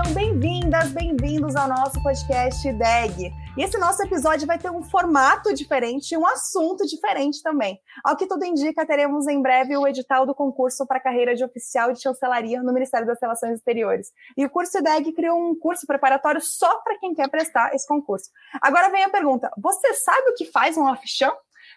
Sejam 0.00 0.14
bem-vindas, 0.14 0.92
bem-vindos 0.92 1.54
ao 1.56 1.68
nosso 1.68 2.02
podcast 2.02 2.72
DEG. 2.72 3.32
E 3.56 3.62
esse 3.62 3.76
nosso 3.76 4.02
episódio 4.02 4.46
vai 4.46 4.58
ter 4.58 4.70
um 4.70 4.82
formato 4.82 5.52
diferente 5.52 6.12
e 6.12 6.16
um 6.16 6.26
assunto 6.26 6.86
diferente 6.86 7.42
também. 7.42 7.78
Ao 8.02 8.16
que 8.16 8.26
tudo 8.26 8.44
indica, 8.44 8.86
teremos 8.86 9.26
em 9.26 9.42
breve 9.42 9.76
o 9.76 9.86
edital 9.86 10.24
do 10.24 10.34
concurso 10.34 10.86
para 10.86 10.96
a 10.96 11.02
carreira 11.02 11.34
de 11.34 11.44
oficial 11.44 11.92
de 11.92 12.00
chancelaria 12.00 12.62
no 12.62 12.72
Ministério 12.72 13.06
das 13.06 13.18
Relações 13.20 13.58
Exteriores. 13.58 14.08
E 14.36 14.44
o 14.44 14.50
curso 14.50 14.82
DEG 14.82 15.12
criou 15.12 15.38
um 15.38 15.58
curso 15.58 15.86
preparatório 15.86 16.40
só 16.40 16.80
para 16.80 16.98
quem 16.98 17.12
quer 17.12 17.28
prestar 17.28 17.74
esse 17.74 17.86
concurso. 17.86 18.30
Agora 18.62 18.90
vem 18.90 19.04
a 19.04 19.10
pergunta: 19.10 19.50
você 19.58 19.92
sabe 19.94 20.30
o 20.30 20.34
que 20.34 20.46
faz 20.46 20.78
um 20.78 20.84
off-cham? 20.84 21.32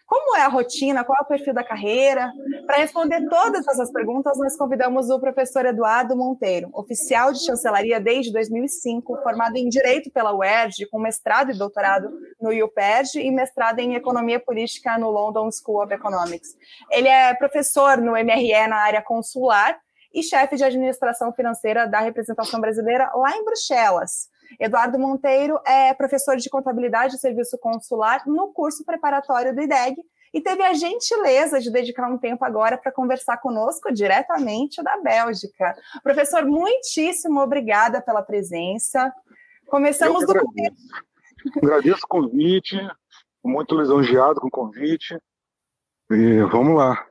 Como 0.05 0.35
é 0.35 0.41
a 0.41 0.48
rotina? 0.48 1.03
Qual 1.03 1.17
é 1.17 1.23
o 1.23 1.27
perfil 1.27 1.53
da 1.53 1.63
carreira? 1.63 2.31
Para 2.67 2.77
responder 2.77 3.27
todas 3.30 3.67
essas 3.67 3.91
perguntas, 3.91 4.38
nós 4.38 4.55
convidamos 4.57 5.09
o 5.09 5.20
professor 5.20 5.66
Eduardo 5.66 6.16
Monteiro, 6.16 6.70
oficial 6.73 7.31
de 7.31 7.43
chancelaria 7.43 7.99
desde 7.99 8.31
2005, 8.31 9.21
formado 9.23 9.55
em 9.55 9.70
Direito 9.70 10.12
pela 10.12 10.35
UERJ, 10.35 10.88
com 10.91 10.99
mestrado 10.99 11.52
e 11.52 11.57
doutorado 11.57 12.12
no 12.39 12.52
UPERJ 12.52 13.21
e 13.21 13.31
mestrado 13.31 13.79
em 13.79 13.95
Economia 13.95 14.39
Política 14.39 14.98
no 14.98 15.09
London 15.09 15.49
School 15.52 15.84
of 15.84 15.93
Economics. 15.93 16.49
Ele 16.91 17.07
é 17.07 17.34
professor 17.34 17.98
no 17.98 18.12
MRE 18.12 18.67
na 18.67 18.77
área 18.77 19.01
consular 19.01 19.79
e 20.13 20.21
chefe 20.21 20.57
de 20.57 20.63
administração 20.63 21.34
financeira 21.34 21.88
da 21.88 21.99
representação 21.99 22.59
brasileira 22.59 23.09
lá 23.15 23.35
em 23.35 23.43
Bruxelas. 23.43 24.32
Eduardo 24.59 24.99
Monteiro 24.99 25.59
é 25.66 25.93
professor 25.93 26.38
de 26.38 26.49
contabilidade 26.49 27.16
e 27.16 27.20
serviço 27.20 27.57
consular 27.57 28.23
no 28.27 28.52
curso 28.53 28.84
preparatório 28.84 29.53
do 29.53 29.62
IDEG 29.62 29.95
e 30.34 30.41
teve 30.41 30.63
a 30.63 30.73
gentileza 30.73 31.59
de 31.59 31.71
dedicar 31.71 32.09
um 32.12 32.18
tempo 32.18 32.43
agora 32.43 32.77
para 32.77 32.91
conversar 32.91 33.37
conosco 33.37 33.93
diretamente 33.93 34.81
da 34.81 34.98
Bélgica. 34.98 35.76
Professor, 36.01 36.43
muitíssimo 36.43 37.40
obrigada 37.40 38.01
pela 38.01 38.24
presença. 38.24 39.13
Começamos 39.68 40.26
do 40.26 40.34
começo. 40.34 40.76
Agradeço 41.57 42.01
o 42.05 42.07
convite, 42.07 42.76
muito 43.43 43.79
lisonjeado 43.79 44.41
com 44.41 44.48
o 44.48 44.51
convite. 44.51 45.18
E 46.09 46.41
vamos 46.43 46.76
lá. 46.76 47.05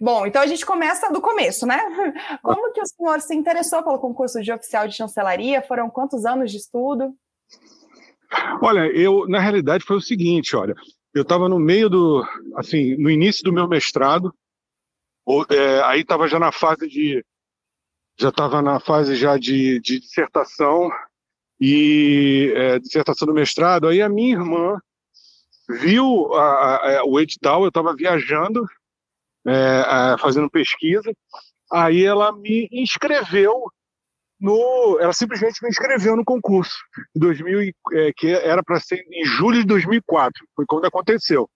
Bom, 0.00 0.26
então 0.26 0.40
a 0.42 0.46
gente 0.46 0.64
começa 0.64 1.12
do 1.12 1.20
começo, 1.20 1.66
né? 1.66 1.78
Como 2.42 2.72
que 2.72 2.80
o 2.80 2.86
senhor 2.86 3.20
se 3.20 3.34
interessou 3.34 3.82
pelo 3.82 3.98
concurso 3.98 4.40
de 4.42 4.52
oficial 4.52 4.86
de 4.86 4.96
chancelaria? 4.96 5.62
Foram 5.62 5.90
quantos 5.90 6.24
anos 6.24 6.50
de 6.50 6.58
estudo? 6.58 7.14
Olha, 8.62 8.86
eu 8.86 9.26
na 9.28 9.40
realidade 9.40 9.84
foi 9.84 9.96
o 9.96 10.00
seguinte, 10.00 10.54
olha, 10.54 10.74
eu 11.12 11.22
estava 11.22 11.48
no 11.48 11.58
meio 11.58 11.88
do, 11.88 12.24
assim, 12.54 12.96
no 12.96 13.10
início 13.10 13.42
do 13.42 13.52
meu 13.52 13.66
mestrado, 13.66 14.32
é, 15.50 15.82
aí 15.82 16.00
estava 16.00 16.28
já 16.28 16.38
na 16.38 16.52
fase 16.52 16.88
de, 16.88 17.24
já 18.18 18.28
estava 18.28 18.62
na 18.62 18.78
fase 18.78 19.16
já 19.16 19.36
de, 19.36 19.80
de 19.80 19.98
dissertação 19.98 20.90
e 21.60 22.52
é, 22.56 22.78
dissertação 22.78 23.26
do 23.26 23.34
mestrado. 23.34 23.88
Aí 23.88 24.00
a 24.00 24.08
minha 24.08 24.32
irmã 24.32 24.80
viu 25.68 26.32
a, 26.34 26.44
a, 26.44 26.98
a, 26.98 27.04
o 27.04 27.18
edital, 27.20 27.62
eu 27.62 27.68
estava 27.68 27.94
viajando 27.94 28.64
é, 29.46 30.16
fazendo 30.18 30.50
pesquisa. 30.50 31.12
Aí 31.72 32.04
ela 32.04 32.32
me 32.32 32.68
inscreveu 32.72 33.70
no, 34.40 34.98
ela 34.98 35.12
simplesmente 35.12 35.62
me 35.62 35.68
inscreveu 35.68 36.16
no 36.16 36.24
concurso 36.24 36.74
2000 37.14 37.72
é, 37.92 38.12
que 38.16 38.28
era 38.28 38.62
para 38.62 38.80
ser 38.80 39.04
em 39.10 39.24
julho 39.24 39.60
de 39.60 39.66
2004, 39.66 40.32
foi 40.56 40.64
quando 40.66 40.86
aconteceu, 40.86 41.48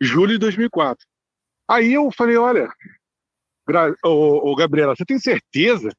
julho 0.00 0.32
de 0.32 0.38
2004. 0.38 1.06
Aí 1.68 1.94
eu 1.94 2.10
falei, 2.10 2.36
olha, 2.36 2.68
ô, 4.04 4.50
ô 4.50 4.56
Gabriela, 4.56 4.94
você 4.96 5.04
tem 5.04 5.18
certeza 5.18 5.90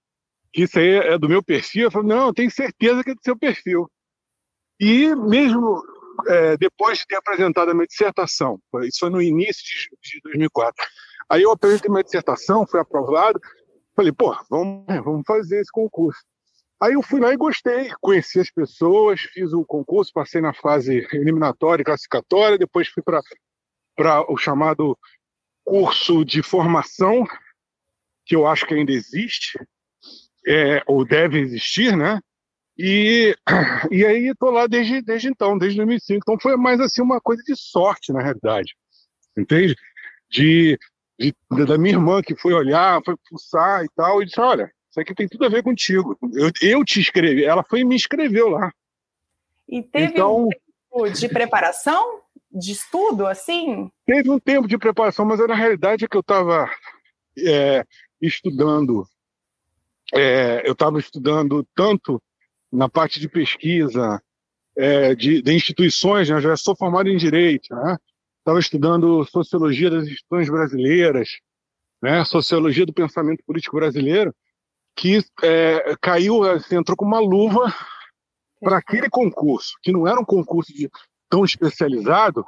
que 0.52 0.64
isso 0.64 0.78
aí 0.78 0.96
é 0.96 1.18
do 1.18 1.30
meu 1.30 1.42
perfil? 1.42 1.84
Eu 1.84 1.92
falei, 1.92 2.10
não, 2.10 2.28
eu 2.28 2.34
tenho 2.34 2.52
certeza 2.52 3.04
que 3.04 3.12
é 3.12 3.16
do 3.16 3.24
seu 3.24 3.38
perfil. 3.38 3.90
E 4.80 5.16
mesmo 5.16 5.82
é, 6.28 6.58
depois 6.58 7.00
de 7.00 7.06
ter 7.06 7.16
apresentado 7.16 7.72
a 7.72 7.74
minha 7.74 7.88
dissertação, 7.88 8.60
isso 8.84 9.00
foi 9.00 9.10
no 9.10 9.22
início 9.22 9.64
de, 9.64 10.16
de 10.16 10.22
2004, 10.24 10.86
Aí 11.30 11.44
eu 11.44 11.52
apresentei 11.52 11.90
minha 11.90 12.04
dissertação, 12.04 12.66
fui 12.66 12.80
aprovado. 12.80 13.40
Falei, 13.96 14.12
pô, 14.12 14.36
vamos, 14.50 14.86
vamos 15.04 15.24
fazer 15.26 15.60
esse 15.60 15.72
concurso. 15.72 16.22
Aí 16.80 16.94
eu 16.94 17.02
fui 17.02 17.20
lá 17.20 17.34
e 17.34 17.38
gostei, 17.38 17.90
conheci 18.00 18.40
as 18.40 18.52
pessoas, 18.52 19.22
fiz 19.22 19.52
o 19.52 19.66
concurso, 19.66 20.14
passei 20.14 20.40
na 20.40 20.54
fase 20.54 21.08
eliminatória 21.12 21.82
e 21.82 21.86
classificatória, 21.86 22.58
depois 22.58 22.88
fui 22.88 23.02
para 23.02 23.22
o 24.30 24.38
chamado 24.38 24.96
curso 25.64 26.24
de 26.24 26.44
formação, 26.44 27.26
que 28.26 28.36
eu 28.36 28.46
acho 28.46 28.68
que 28.68 28.76
ainda 28.76 28.92
existe, 28.92 29.60
é, 30.48 30.84
ou 30.86 31.04
deve 31.04 31.40
existir, 31.40 31.98
né? 31.98 32.20
E, 32.78 33.36
e 33.92 34.06
aí 34.06 34.28
estou 34.28 34.52
lá 34.52 34.68
desde, 34.68 35.02
desde 35.02 35.30
então, 35.30 35.58
desde 35.58 35.78
2005. 35.78 36.20
Então 36.22 36.40
foi 36.40 36.56
mais 36.56 36.80
assim 36.80 37.02
uma 37.02 37.20
coisa 37.20 37.42
de 37.44 37.56
sorte, 37.56 38.14
na 38.14 38.22
realidade, 38.22 38.76
entende? 39.36 39.76
De 40.30 40.78
da 41.68 41.78
minha 41.78 41.96
irmã 41.96 42.22
que 42.22 42.36
foi 42.36 42.54
olhar, 42.54 43.02
foi 43.04 43.16
pulsar 43.30 43.84
e 43.84 43.90
tal, 43.96 44.22
e 44.22 44.26
disse: 44.26 44.40
Olha, 44.40 44.72
isso 44.90 45.00
aqui 45.00 45.14
tem 45.14 45.28
tudo 45.28 45.46
a 45.46 45.50
ver 45.50 45.64
contigo. 45.64 46.18
Eu, 46.34 46.52
eu 46.62 46.86
te 46.86 47.00
escrevi. 47.00 47.44
Ela 47.44 47.64
foi 47.64 47.82
e 47.82 47.86
me 47.86 47.96
escreveu 47.96 48.50
lá. 48.50 48.72
E 49.68 49.84
teve 49.84 50.14
então, 50.14 50.46
um 50.46 50.50
tempo 50.50 51.10
de 51.12 51.28
preparação, 51.28 52.22
de 52.52 52.72
estudo, 52.72 53.28
assim? 53.28 53.92
Teve 54.06 54.30
um 54.30 54.40
tempo 54.40 54.68
de 54.68 54.78
preparação, 54.78 55.26
mas 55.26 55.40
na 55.40 55.56
realidade 55.56 56.06
é 56.06 56.08
que 56.08 56.16
eu 56.16 56.22
estava 56.22 56.70
é, 57.38 57.86
estudando. 58.22 59.06
É, 60.14 60.64
eu 60.66 60.72
estava 60.72 61.00
estudando 61.00 61.68
tanto 61.76 62.22
na 62.72 62.88
parte 62.88 63.20
de 63.20 63.28
pesquisa 63.28 64.22
é, 64.76 65.14
de, 65.16 65.42
de, 65.42 65.54
instituições, 65.54 66.30
né? 66.30 66.40
já 66.40 66.56
sou 66.56 66.76
formado 66.76 67.10
em 67.10 67.18
direito, 67.18 67.74
né? 67.76 67.98
Estava 68.48 68.60
estudando 68.60 69.26
sociologia 69.26 69.90
das 69.90 70.06
instituições 70.06 70.50
brasileiras, 70.50 71.38
né, 72.02 72.24
sociologia 72.24 72.86
do 72.86 72.94
pensamento 72.94 73.44
político 73.46 73.76
brasileiro, 73.76 74.34
que 74.96 75.22
é, 75.44 75.96
caiu, 76.00 76.44
assim, 76.44 76.78
entrou 76.78 76.96
com 76.96 77.04
uma 77.04 77.20
luva 77.20 77.74
para 78.62 78.78
aquele 78.78 79.10
concurso, 79.10 79.74
que 79.84 79.92
não 79.92 80.08
era 80.08 80.18
um 80.18 80.24
concurso 80.24 80.74
de, 80.74 80.90
tão 81.30 81.44
especializado 81.44 82.46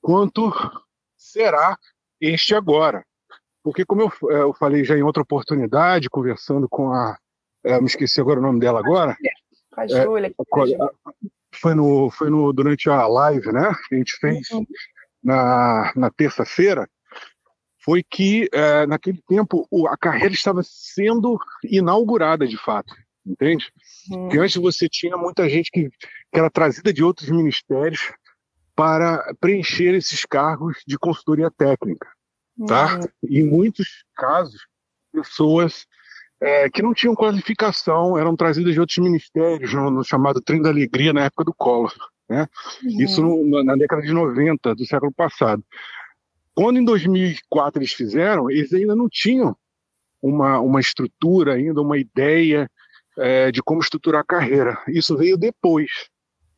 quanto 0.00 0.50
será 1.14 1.78
este 2.18 2.54
agora. 2.54 3.04
Porque, 3.62 3.84
como 3.84 4.00
eu, 4.00 4.12
é, 4.30 4.40
eu 4.40 4.54
falei 4.54 4.82
já 4.82 4.96
em 4.96 5.02
outra 5.02 5.22
oportunidade, 5.22 6.10
conversando 6.10 6.66
com 6.68 6.90
a. 6.90 7.18
É, 7.62 7.78
me 7.80 7.86
esqueci 7.86 8.20
agora 8.20 8.40
o 8.40 8.42
nome 8.42 8.60
dela 8.60 8.80
agora. 8.80 9.16
Com 9.70 9.80
a 9.80 9.86
Júlia. 9.86 10.28
É, 10.28 11.08
foi, 11.54 11.74
no, 11.74 12.10
foi 12.10 12.30
no, 12.30 12.52
durante 12.52 12.90
a 12.90 13.06
live, 13.06 13.52
né? 13.52 13.74
Que 13.88 13.94
a 13.94 13.98
gente 13.98 14.16
fez. 14.18 14.50
Uhum 14.50 14.66
na, 15.24 15.92
na 15.96 16.10
terça-feira 16.10 16.88
foi 17.84 18.02
que, 18.02 18.48
é, 18.52 18.86
naquele 18.86 19.22
tempo, 19.28 19.66
a 19.88 19.96
carreira 19.96 20.32
estava 20.32 20.62
sendo 20.62 21.38
inaugurada 21.62 22.46
de 22.46 22.56
fato, 22.56 22.94
entende? 23.26 23.70
Uhum. 24.10 24.28
Que 24.28 24.38
antes 24.38 24.56
você 24.56 24.88
tinha 24.88 25.16
muita 25.16 25.48
gente 25.48 25.70
que, 25.70 25.90
que 25.90 26.38
era 26.38 26.50
trazida 26.50 26.92
de 26.92 27.02
outros 27.02 27.28
ministérios 27.28 28.12
para 28.74 29.34
preencher 29.38 29.94
esses 29.94 30.24
cargos 30.24 30.78
de 30.86 30.98
consultoria 30.98 31.50
técnica, 31.50 32.08
tá? 32.66 32.96
Uhum. 32.96 33.08
E 33.28 33.40
em 33.40 33.46
muitos 33.46 34.04
casos, 34.16 34.66
pessoas 35.12 35.86
é, 36.40 36.68
que 36.68 36.82
não 36.82 36.92
tinham 36.92 37.14
qualificação 37.14 38.18
eram 38.18 38.34
trazidas 38.34 38.72
de 38.72 38.80
outros 38.80 38.98
ministérios, 38.98 39.72
no, 39.72 39.90
no 39.90 40.04
chamado 40.04 40.40
Trem 40.40 40.60
da 40.60 40.70
Alegria, 40.70 41.12
na 41.12 41.24
época 41.24 41.44
do 41.44 41.54
Collor. 41.54 41.94
Né? 42.28 42.46
Uhum. 42.82 43.02
Isso 43.02 43.22
no, 43.22 43.64
na 43.64 43.76
década 43.76 44.02
de 44.02 44.12
90 44.12 44.74
do 44.74 44.86
século 44.86 45.12
passado. 45.12 45.64
Quando 46.54 46.78
em 46.78 46.84
2004 46.84 47.80
eles 47.80 47.92
fizeram, 47.92 48.50
eles 48.50 48.72
ainda 48.72 48.94
não 48.94 49.08
tinham 49.08 49.56
uma, 50.22 50.60
uma 50.60 50.80
estrutura, 50.80 51.54
ainda 51.54 51.80
uma 51.82 51.98
ideia 51.98 52.70
é, 53.18 53.50
de 53.50 53.62
como 53.62 53.80
estruturar 53.80 54.22
a 54.22 54.26
carreira. 54.26 54.80
Isso 54.88 55.16
veio 55.16 55.36
depois. 55.36 55.90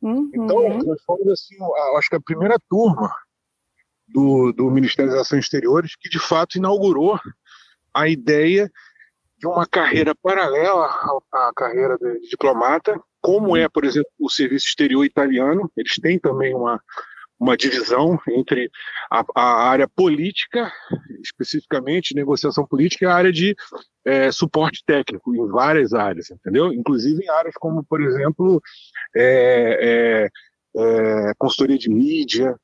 Uhum. 0.01 0.31
Então, 0.35 0.79
nós 0.79 1.03
fomos 1.05 1.27
assim, 1.29 1.57
acho 1.97 2.09
que 2.09 2.17
a 2.17 2.21
primeira 2.21 2.57
turma 2.69 3.11
do, 4.07 4.53
do 4.53 4.71
Ministério 4.71 5.11
das 5.11 5.23
Ações 5.23 5.45
Exteriores 5.45 5.97
que 5.97 6.09
de 6.09 6.19
fato 6.19 6.57
inaugurou 6.59 7.19
a 7.93 8.09
ideia 8.09 8.71
de 9.39 9.47
uma 9.47 9.67
carreira 9.67 10.15
paralela 10.15 10.87
à, 10.87 11.49
à 11.49 11.53
carreira 11.55 11.99
de 11.99 12.29
diplomata 12.29 13.01
como 13.27 13.57
é, 13.57 13.69
por 13.69 13.85
exemplo, 13.85 14.09
o 14.21 14.31
serviço 14.31 14.69
exterior 14.69 15.05
italiano, 15.05 15.69
eles 15.77 15.97
têm 15.97 16.17
também 16.17 16.55
uma, 16.55 16.81
uma 17.41 17.57
divisão 17.57 18.21
entre 18.29 18.71
a, 19.11 19.25
a 19.35 19.69
área 19.69 19.89
política, 19.89 20.73
especificamente 21.21 22.15
negociação 22.15 22.65
política, 22.65 23.05
e 23.05 23.09
a 23.09 23.15
área 23.17 23.33
de 23.33 23.57
é, 24.05 24.31
suporte 24.31 24.81
técnico, 24.87 25.35
em 25.35 25.45
várias 25.49 25.93
áreas, 25.93 26.31
entendeu? 26.31 26.73
Inclusive 26.73 27.25
em 27.25 27.29
áreas 27.29 27.57
como, 27.57 27.83
por 27.83 28.01
exemplo, 28.01 28.63
é, 29.17 30.31
é, 30.77 31.31
é 31.31 31.33
consultoria 31.37 31.79
de 31.79 31.91
mídia, 31.91 32.55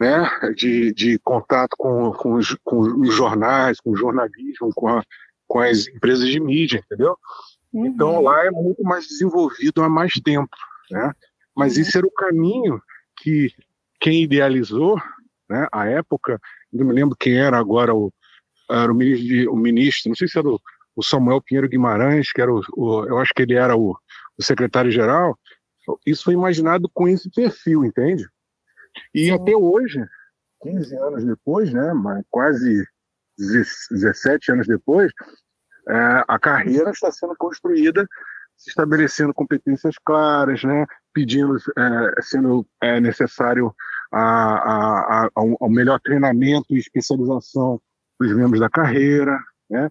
né, 0.00 0.26
de, 0.56 0.90
de 0.94 1.18
contato 1.18 1.76
com, 1.76 2.12
com, 2.12 2.32
os, 2.32 2.56
com 2.64 2.80
os 2.80 3.14
jornais, 3.14 3.78
com 3.78 3.90
o 3.90 3.96
jornalismo, 3.96 4.72
com, 4.74 4.88
a, 4.88 5.02
com 5.46 5.60
as 5.60 5.86
empresas 5.86 6.26
de 6.26 6.40
mídia, 6.40 6.82
entendeu? 6.82 7.14
Uhum. 7.78 7.86
Então 7.86 8.20
lá 8.20 8.44
é 8.44 8.50
muito 8.50 8.82
mais 8.82 9.06
desenvolvido 9.06 9.82
há 9.82 9.88
mais 9.88 10.12
tempo, 10.24 10.56
né? 10.90 11.12
Mas 11.56 11.76
uhum. 11.76 11.82
isso 11.82 11.98
era 11.98 12.06
o 12.06 12.12
caminho 12.12 12.82
que 13.16 13.52
quem 14.00 14.22
idealizou, 14.22 14.96
né? 15.48 15.66
A 15.72 15.86
época, 15.86 16.40
não 16.72 16.86
me 16.86 16.92
lembro 16.92 17.16
quem 17.18 17.38
era 17.38 17.58
agora 17.58 17.94
o, 17.94 18.12
era 18.70 18.90
o 18.90 18.94
ministro, 18.94 19.52
o 19.52 19.56
ministro 19.56 20.08
não 20.10 20.16
sei 20.16 20.28
se 20.28 20.38
era 20.38 20.48
o, 20.48 20.60
o 20.96 21.02
Samuel 21.02 21.40
Pinheiro 21.40 21.68
Guimarães, 21.68 22.32
que 22.32 22.40
era 22.40 22.52
o, 22.52 22.60
o, 22.76 23.04
eu 23.06 23.18
acho 23.18 23.32
que 23.34 23.42
ele 23.42 23.54
era 23.54 23.76
o, 23.76 23.96
o 24.36 24.42
secretário-geral. 24.42 25.38
Isso 26.04 26.24
foi 26.24 26.34
imaginado 26.34 26.88
com 26.92 27.08
esse 27.08 27.30
perfil, 27.30 27.84
entende? 27.84 28.28
E 29.14 29.26
Sim. 29.26 29.32
até 29.32 29.56
hoje, 29.56 30.04
15 30.62 30.96
anos 30.96 31.24
depois, 31.24 31.72
né, 31.72 31.92
quase 32.28 32.84
17 33.38 34.52
anos 34.52 34.66
depois, 34.66 35.12
é, 35.88 36.24
a 36.28 36.38
carreira 36.38 36.90
está 36.90 37.10
sendo 37.10 37.34
construída, 37.36 38.06
se 38.56 38.70
estabelecendo 38.70 39.32
competências 39.32 39.94
claras, 40.04 40.62
né, 40.62 40.84
pedindo, 41.12 41.56
é, 41.56 42.22
sendo 42.22 42.66
é, 42.82 43.00
necessário 43.00 43.74
a, 44.12 44.20
a, 44.20 45.24
a, 45.26 45.30
ao 45.34 45.70
melhor 45.70 46.00
treinamento 46.00 46.66
e 46.70 46.78
especialização 46.78 47.80
dos 48.20 48.34
membros 48.34 48.60
da 48.60 48.68
carreira, 48.68 49.38
né, 49.70 49.88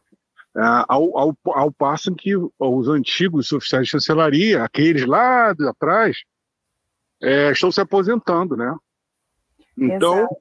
é, 0.56 0.62
ao, 0.88 1.18
ao, 1.18 1.38
ao 1.46 1.72
passo 1.72 2.14
que 2.14 2.36
os 2.36 2.88
antigos 2.88 3.52
oficiais 3.52 3.86
de 3.86 3.92
chancelaria, 3.92 4.64
aqueles 4.64 5.06
lá 5.06 5.52
atrás, 5.52 6.18
é, 7.22 7.52
estão 7.52 7.72
se 7.72 7.82
aposentando, 7.82 8.56
né? 8.56 8.76
Então, 9.78 10.18
Exato. 10.20 10.38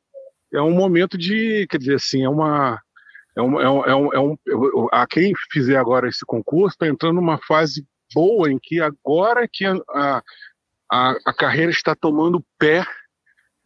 é 0.54 0.62
um 0.62 0.72
momento 0.72 1.16
de, 1.16 1.66
quer 1.68 1.78
dizer 1.78 1.94
assim, 1.94 2.24
é 2.24 2.28
uma 2.28 2.80
é 3.36 3.42
um, 3.42 3.60
é 3.60 3.70
um, 3.70 3.84
é 3.84 3.94
um, 3.94 4.12
é 4.14 4.20
um 4.20 4.88
a 4.90 5.06
quem 5.06 5.32
fizer 5.52 5.76
agora 5.76 6.08
esse 6.08 6.24
concurso 6.24 6.74
está 6.74 6.88
entrando 6.88 7.16
numa 7.16 7.38
fase 7.38 7.86
boa 8.14 8.50
em 8.50 8.58
que 8.60 8.80
agora 8.80 9.46
que 9.50 9.66
a, 9.66 10.22
a, 10.90 11.14
a 11.26 11.34
carreira 11.34 11.70
está 11.70 11.94
tomando 11.94 12.44
pé 12.58 12.84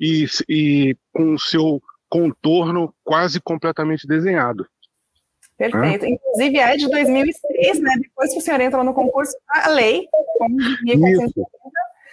e, 0.01 0.27
e 0.49 0.97
com 1.13 1.35
o 1.35 1.39
seu 1.39 1.81
contorno 2.09 2.93
quase 3.05 3.41
completamente 3.41 4.09
desenhado. 4.09 4.67
Perfeito. 5.57 6.07
Inclusive 6.07 6.59
é 6.59 6.77
de 6.77 6.89
2006, 6.89 7.81
né? 7.81 7.93
Depois 8.01 8.33
que 8.33 8.39
o 8.39 8.43
senhor 8.43 8.61
entrou 8.61 8.83
no 8.83 8.95
concurso, 8.95 9.37
a 9.49 9.69
lei, 9.69 10.09
como 10.39 10.59
Isso. 10.59 11.47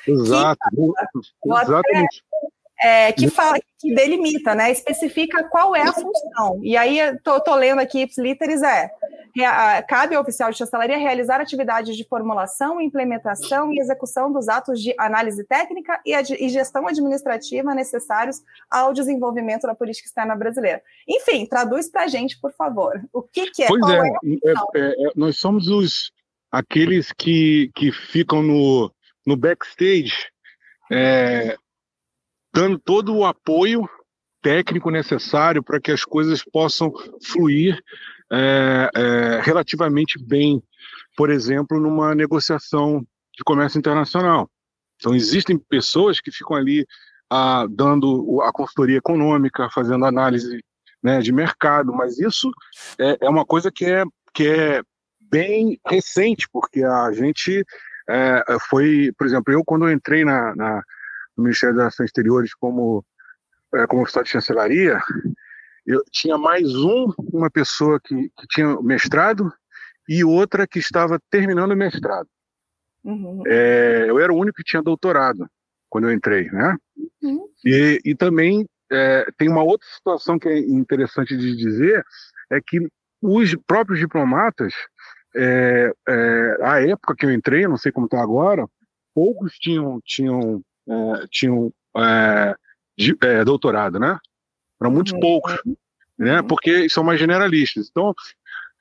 Exato. 0.06 0.60
Que, 0.70 1.50
Exatamente 1.50 2.24
é, 2.80 3.12
que 3.12 3.30
fala, 3.30 3.58
que 3.80 3.94
delimita, 3.94 4.54
né? 4.54 4.72
Especifica 4.72 5.44
qual 5.46 5.76
é 5.76 5.82
a 5.82 5.94
função. 5.94 6.60
E 6.62 6.78
aí, 6.78 7.00
tô, 7.24 7.40
tô 7.40 7.56
lendo 7.56 7.80
aqui, 7.80 8.02
ipsiliteris 8.02 8.62
é, 8.62 8.92
cabe 9.88 10.16
ao 10.16 10.22
oficial 10.22 10.52
de 10.52 10.58
chancelaria 10.58 10.98
realizar 10.98 11.40
atividades 11.42 11.96
de 11.96 12.08
formulação, 12.08 12.82
implementação 12.82 13.72
e 13.72 13.80
execução 13.80 14.32
dos 14.32 14.48
atos 14.48 14.82
de 14.82 14.94
análise 14.98 15.44
técnica 15.44 16.00
e, 16.06 16.14
e 16.14 16.50
gestão 16.50 16.88
administrativa 16.88 17.74
necessários 17.74 18.42
ao 18.70 18.94
desenvolvimento 18.94 19.68
da 19.68 19.76
política 19.76 20.08
externa 20.08 20.36
brasileira. 20.36 20.82
Enfim, 21.08 21.46
traduz 21.46 21.90
para 21.90 22.04
a 22.04 22.08
gente, 22.08 22.40
por 22.40 22.54
favor. 22.54 23.00
O 23.14 23.22
que, 23.22 23.52
que 23.52 23.64
é? 23.64 23.68
Pois 23.68 23.90
é, 23.90 24.00
é, 24.00 24.80
é, 24.80 25.08
é, 25.08 25.12
nós 25.16 25.38
somos 25.38 25.68
os 25.68 26.12
aqueles 26.52 27.12
que, 27.12 27.72
que 27.76 27.92
ficam 27.92 28.42
no, 28.42 28.92
no 29.26 29.36
backstage 29.36 30.14
é, 30.92 31.58
dando 32.58 32.80
todo 32.80 33.16
o 33.16 33.24
apoio 33.24 33.88
técnico 34.42 34.90
necessário 34.90 35.62
para 35.62 35.80
que 35.80 35.92
as 35.92 36.04
coisas 36.04 36.44
possam 36.44 36.92
fluir 37.24 37.80
é, 38.32 38.90
é, 38.96 39.42
relativamente 39.42 40.18
bem, 40.20 40.64
por 41.16 41.30
exemplo, 41.30 41.80
numa 41.80 42.16
negociação 42.16 43.06
de 43.36 43.44
comércio 43.46 43.78
internacional. 43.78 44.50
Então, 44.96 45.14
existem 45.14 45.56
pessoas 45.56 46.20
que 46.20 46.32
ficam 46.32 46.58
ali 46.58 46.84
ah, 47.30 47.68
dando 47.70 48.42
a 48.42 48.52
consultoria 48.52 48.98
econômica, 48.98 49.70
fazendo 49.72 50.06
análise 50.06 50.60
né, 51.04 51.20
de 51.20 51.32
mercado, 51.32 51.94
mas 51.94 52.18
isso 52.18 52.50
é, 53.00 53.20
é, 53.22 53.30
uma 53.30 53.46
coisa 53.46 53.72
que 53.72 53.86
é, 53.86 54.04
que 54.34 54.48
é 54.48 54.82
bem 55.30 55.80
recente, 55.86 56.48
porque 56.52 56.84
a 56.84 57.12
gente 57.12 57.64
é, 58.10 58.44
foi, 58.68 59.12
por 59.16 59.28
exemplo, 59.28 59.54
eu 59.54 59.64
quando 59.64 59.88
eu 59.88 59.94
entrei 59.94 60.26
na, 60.26 60.56
na 60.56 60.82
no 61.38 61.44
Ministério 61.44 61.76
das 61.76 61.84
Relações 61.84 62.08
Exteriores 62.08 62.54
como, 62.56 63.06
é, 63.76 63.86
como 63.88 64.02
oficial 64.02 64.24
de 64.24 64.32
chancelaria, 64.32 65.00
eu 65.86 66.02
tinha 66.12 66.38
mais 66.38 66.76
um, 66.76 67.14
uma 67.32 67.50
pessoa 67.50 68.00
que, 68.00 68.30
que 68.38 68.48
tinha 68.50 68.82
mestrado 68.82 69.52
e 70.10 70.24
outra 70.24 70.68
que 70.68 70.80
estava 70.80 71.20
terminando 71.30 71.72
o 71.72 71.78
mestrado. 71.78 72.28
Uhum. 73.04 73.44
É, 73.46 74.06
eu 74.10 74.20
era 74.20 74.34
o 74.34 74.38
único 74.38 74.58
que 74.58 74.64
tinha 74.64 74.82
doutorado 74.82 75.48
quando 75.90 76.10
eu 76.10 76.14
entrei, 76.14 76.50
né? 76.52 76.76
Uhum. 77.22 77.48
E, 77.66 78.02
e 78.04 78.16
também 78.16 78.68
é, 78.92 79.26
tem 79.38 79.50
uma 79.50 79.64
outra 79.64 79.88
situação 79.96 80.38
que 80.38 80.50
é 80.50 80.60
interessante 80.60 81.36
de 81.38 81.56
dizer, 81.56 82.04
é 82.52 82.60
que 82.60 82.86
os 83.22 83.56
próprios 83.66 84.00
diplomatas, 84.00 84.74
é, 85.36 85.92
é, 86.08 86.58
à 86.62 86.82
época 86.82 87.16
que 87.16 87.26
eu 87.26 87.32
entrei, 87.32 87.68
não 87.68 87.78
sei 87.78 87.92
como 87.92 88.06
está 88.06 88.22
agora, 88.22 88.68
poucos 89.14 89.54
tinham, 89.54 90.00
tinham 90.04 90.62
é, 90.88 91.28
tinham 91.30 91.72
é, 91.98 92.56
de, 92.98 93.18
é, 93.22 93.44
doutorado, 93.44 94.00
né? 94.00 94.18
Para 94.80 94.90
muitos 94.90 95.14
uhum. 95.14 95.20
poucos, 95.20 95.62
né? 96.18 96.42
Uhum. 96.42 96.48
Porque 96.48 96.90
são 96.90 97.04
mais 97.04 97.20
generalistas. 97.20 97.88
Então, 97.90 98.14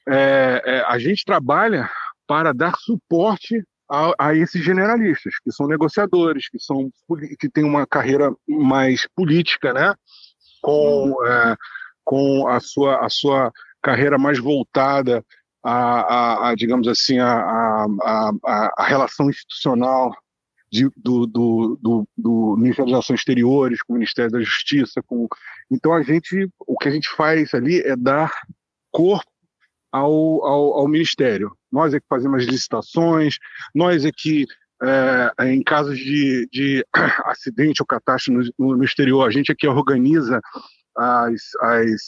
é, 0.08 0.62
é, 0.64 0.84
a 0.86 0.98
gente 0.98 1.24
trabalha 1.24 1.90
para 2.26 2.52
dar 2.52 2.76
suporte 2.76 3.64
a, 3.88 4.12
a, 4.18 4.34
esses 4.34 4.64
generalistas, 4.64 5.34
que 5.42 5.52
são 5.52 5.66
negociadores, 5.66 6.48
que 6.48 6.58
são 6.58 6.90
que 7.38 7.48
têm 7.48 7.64
uma 7.64 7.86
carreira 7.86 8.32
mais 8.48 9.06
política, 9.14 9.72
né? 9.72 9.94
Com, 10.62 11.10
uhum. 11.10 11.26
é, 11.26 11.56
com 12.04 12.48
a, 12.48 12.60
sua, 12.60 13.04
a 13.04 13.08
sua 13.08 13.52
carreira 13.82 14.18
mais 14.18 14.38
voltada 14.38 15.24
a, 15.62 15.72
a, 15.72 16.48
a 16.50 16.54
digamos 16.54 16.86
assim, 16.86 17.18
a, 17.18 17.32
a, 17.32 17.86
a, 18.44 18.72
a 18.76 18.84
relação 18.84 19.28
institucional 19.28 20.12
de, 20.70 20.88
do, 20.96 21.26
do, 21.26 21.78
do, 21.80 22.08
do, 22.16 22.56
Ministério 22.56 22.90
das 22.90 23.00
Ações 23.00 23.20
Exteriores, 23.20 23.82
com 23.82 23.92
o 23.92 23.96
Ministério 23.96 24.30
da 24.30 24.40
Justiça. 24.40 25.02
Com... 25.02 25.28
Então, 25.70 25.92
a 25.92 26.02
gente, 26.02 26.49
o 26.66 26.76
que 26.76 26.88
a 26.88 26.92
gente 26.92 27.08
faz 27.11 27.54
ali 27.54 27.80
é 27.80 27.96
dar 27.96 28.32
corpo 28.90 29.30
ao, 29.92 30.44
ao, 30.44 30.75
ao 30.80 30.88
Ministério. 30.88 31.56
Nós 31.70 31.94
é 31.94 32.00
que 32.00 32.06
fazemos 32.08 32.42
as 32.42 32.49
licitações, 32.49 33.37
nós 33.75 34.04
é 34.04 34.11
que, 34.14 34.46
é, 34.82 35.52
em 35.52 35.62
casos 35.62 35.99
de, 35.99 36.49
de 36.52 36.85
acidente 37.26 37.82
ou 37.82 37.87
catástrofe 37.87 38.52
no, 38.58 38.76
no, 38.76 38.85
exterior, 38.85 39.26
a 39.26 39.30
gente 39.30 39.52
é 39.52 39.54
que 39.54 39.66
organiza 39.66 40.40
as, 40.96 41.42
as, 41.61 42.00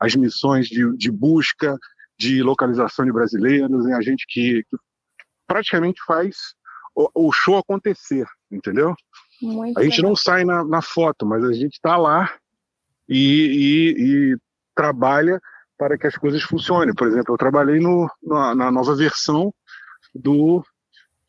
as 0.00 0.16
missões 0.16 0.68
de, 0.68 0.96
de 0.96 1.10
busca, 1.10 1.76
de 2.18 2.42
localização 2.42 3.04
de 3.04 3.12
brasileiros, 3.12 3.86
é 3.86 3.94
a 3.94 4.00
gente 4.00 4.24
que, 4.28 4.62
que 4.70 4.76
praticamente 5.46 6.00
faz 6.06 6.54
o, 6.94 7.28
o 7.28 7.32
show 7.32 7.58
acontecer, 7.58 8.26
entendeu? 8.50 8.94
Muito 9.42 9.78
a 9.78 9.82
gente 9.82 9.96
legal. 9.96 10.10
não 10.10 10.16
sai 10.16 10.44
na, 10.44 10.64
na, 10.64 10.80
foto, 10.80 11.26
mas 11.26 11.44
a 11.44 11.52
gente 11.52 11.74
está 11.74 11.96
lá 11.96 12.32
e, 13.08 13.16
e, 13.18 14.32
e, 14.32 14.36
trabalha 14.74 15.40
para 15.76 15.98
que 15.98 16.06
as 16.06 16.16
coisas 16.16 16.42
funcionem. 16.42 16.94
Por 16.94 17.08
exemplo, 17.08 17.34
eu 17.34 17.38
trabalhei 17.38 17.80
no, 17.80 18.08
na, 18.22 18.54
na 18.54 18.70
nova 18.70 18.94
versão 18.94 19.52
do, 20.14 20.64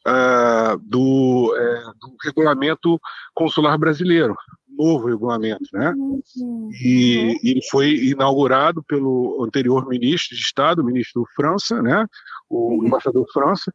uh, 0.07 0.77
do, 0.81 1.51
uh, 1.51 1.93
do, 1.99 2.15
regulamento 2.23 2.99
consular 3.33 3.77
brasileiro, 3.77 4.35
novo 4.77 5.07
regulamento, 5.07 5.65
né? 5.73 5.93
Uhum. 5.95 6.69
E, 6.73 7.39
ele 7.43 7.61
foi 7.69 7.95
inaugurado 7.95 8.83
pelo 8.83 9.43
anterior 9.43 9.87
ministro 9.87 10.35
de 10.35 10.41
Estado, 10.41 10.81
o 10.81 10.85
ministro 10.85 11.25
França, 11.35 11.81
né? 11.81 12.05
O 12.49 12.75
uhum. 12.75 12.85
embaixador 12.85 13.25
França, 13.33 13.73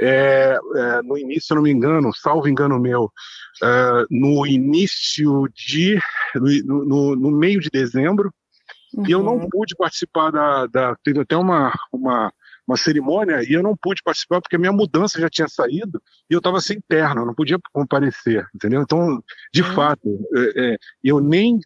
é, 0.00 0.58
é, 0.76 1.02
no 1.02 1.18
início, 1.18 1.48
se 1.48 1.54
não 1.54 1.62
me 1.62 1.70
engano, 1.70 2.14
salvo 2.14 2.48
engano 2.48 2.78
meu, 2.78 3.10
é, 3.62 4.04
no 4.10 4.46
início 4.46 5.48
de. 5.54 5.98
No, 6.64 6.84
no, 6.84 7.16
no, 7.16 7.30
meio 7.30 7.60
de 7.60 7.68
dezembro, 7.70 8.32
uhum. 8.94 9.06
e 9.06 9.10
eu 9.10 9.22
não 9.22 9.36
uhum. 9.36 9.48
pude 9.48 9.74
participar 9.76 10.30
da. 10.30 10.66
da 10.66 10.96
teve 11.02 11.20
até 11.20 11.36
uma, 11.36 11.72
uma, 11.92 12.32
uma 12.66 12.76
cerimônia 12.76 13.42
e 13.42 13.54
eu 13.54 13.62
não 13.62 13.76
pude 13.76 14.02
participar 14.02 14.40
porque 14.40 14.56
a 14.56 14.58
minha 14.58 14.72
mudança 14.72 15.20
já 15.20 15.28
tinha 15.28 15.48
saído 15.48 16.00
e 16.30 16.34
eu 16.34 16.38
estava 16.38 16.60
sem 16.60 16.78
terno, 16.86 17.22
eu 17.22 17.26
não 17.26 17.34
podia 17.34 17.58
comparecer, 17.72 18.46
entendeu? 18.54 18.82
Então, 18.82 19.22
de 19.52 19.62
uhum. 19.62 19.74
fato, 19.74 20.28
é, 20.36 20.74
é, 20.74 20.76
eu 21.02 21.20
nem 21.20 21.58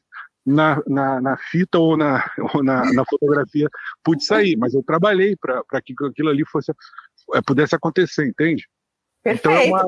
na, 0.44 0.82
na, 0.86 1.20
na, 1.20 1.36
fita 1.36 1.78
ou, 1.78 1.96
na, 1.96 2.28
ou 2.54 2.62
na, 2.62 2.92
na, 2.92 3.04
fotografia 3.08 3.68
pude 4.02 4.24
sair, 4.24 4.56
mas 4.56 4.74
eu 4.74 4.82
trabalhei 4.82 5.36
para 5.36 5.80
que 5.82 5.94
aquilo 6.04 6.28
ali 6.28 6.44
fosse 6.44 6.72
é, 7.34 7.40
pudesse 7.40 7.74
acontecer, 7.74 8.26
entende? 8.26 8.68
Perfeito. 9.22 9.50
Então 9.50 9.52
é 9.52 9.66
uma, 9.66 9.84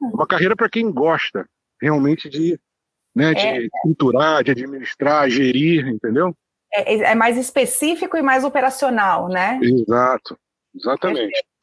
uma 0.00 0.26
carreira 0.26 0.56
para 0.56 0.68
quem 0.68 0.90
gosta 0.90 1.48
realmente 1.80 2.28
de, 2.28 2.58
né, 3.14 3.34
de 3.34 3.46
é. 3.46 3.68
culturar, 3.82 4.42
de 4.42 4.50
administrar, 4.50 5.30
gerir, 5.30 5.86
entendeu? 5.86 6.36
É, 6.72 6.94
é, 6.94 7.14
mais 7.14 7.36
específico 7.36 8.16
e 8.16 8.22
mais 8.22 8.42
operacional, 8.42 9.28
né? 9.28 9.60
Exato, 9.62 10.36
exatamente. 10.74 11.30
Perfeito. 11.30 11.54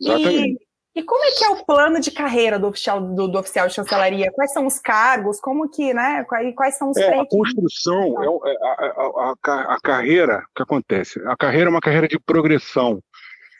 Exatamente. 0.00 0.63
E, 0.94 1.02
como 1.02 1.24
é 1.24 1.30
que 1.32 1.44
é 1.44 1.48
o 1.48 1.64
plano 1.64 1.98
de 1.98 2.12
carreira 2.12 2.56
do 2.56 2.68
oficial, 2.68 3.00
do, 3.00 3.26
do 3.26 3.38
oficial 3.38 3.66
de 3.66 3.74
chancelaria? 3.74 4.30
Quais 4.32 4.52
são 4.52 4.64
os 4.64 4.78
cargos? 4.78 5.40
Como 5.40 5.68
que, 5.68 5.92
né? 5.92 6.22
Quais, 6.24 6.54
quais 6.54 6.78
são 6.78 6.90
os 6.90 6.96
é, 6.96 7.18
A 7.18 7.26
construção, 7.26 8.14
é, 8.46 8.52
é, 8.52 8.56
a, 8.62 9.34
a, 9.44 9.74
a, 9.74 9.80
carreira, 9.82 10.38
o 10.38 10.54
que 10.54 10.62
acontece? 10.62 11.20
A 11.26 11.36
carreira 11.36 11.68
é 11.68 11.72
uma 11.72 11.80
carreira 11.80 12.06
de 12.06 12.18
progressão. 12.20 13.02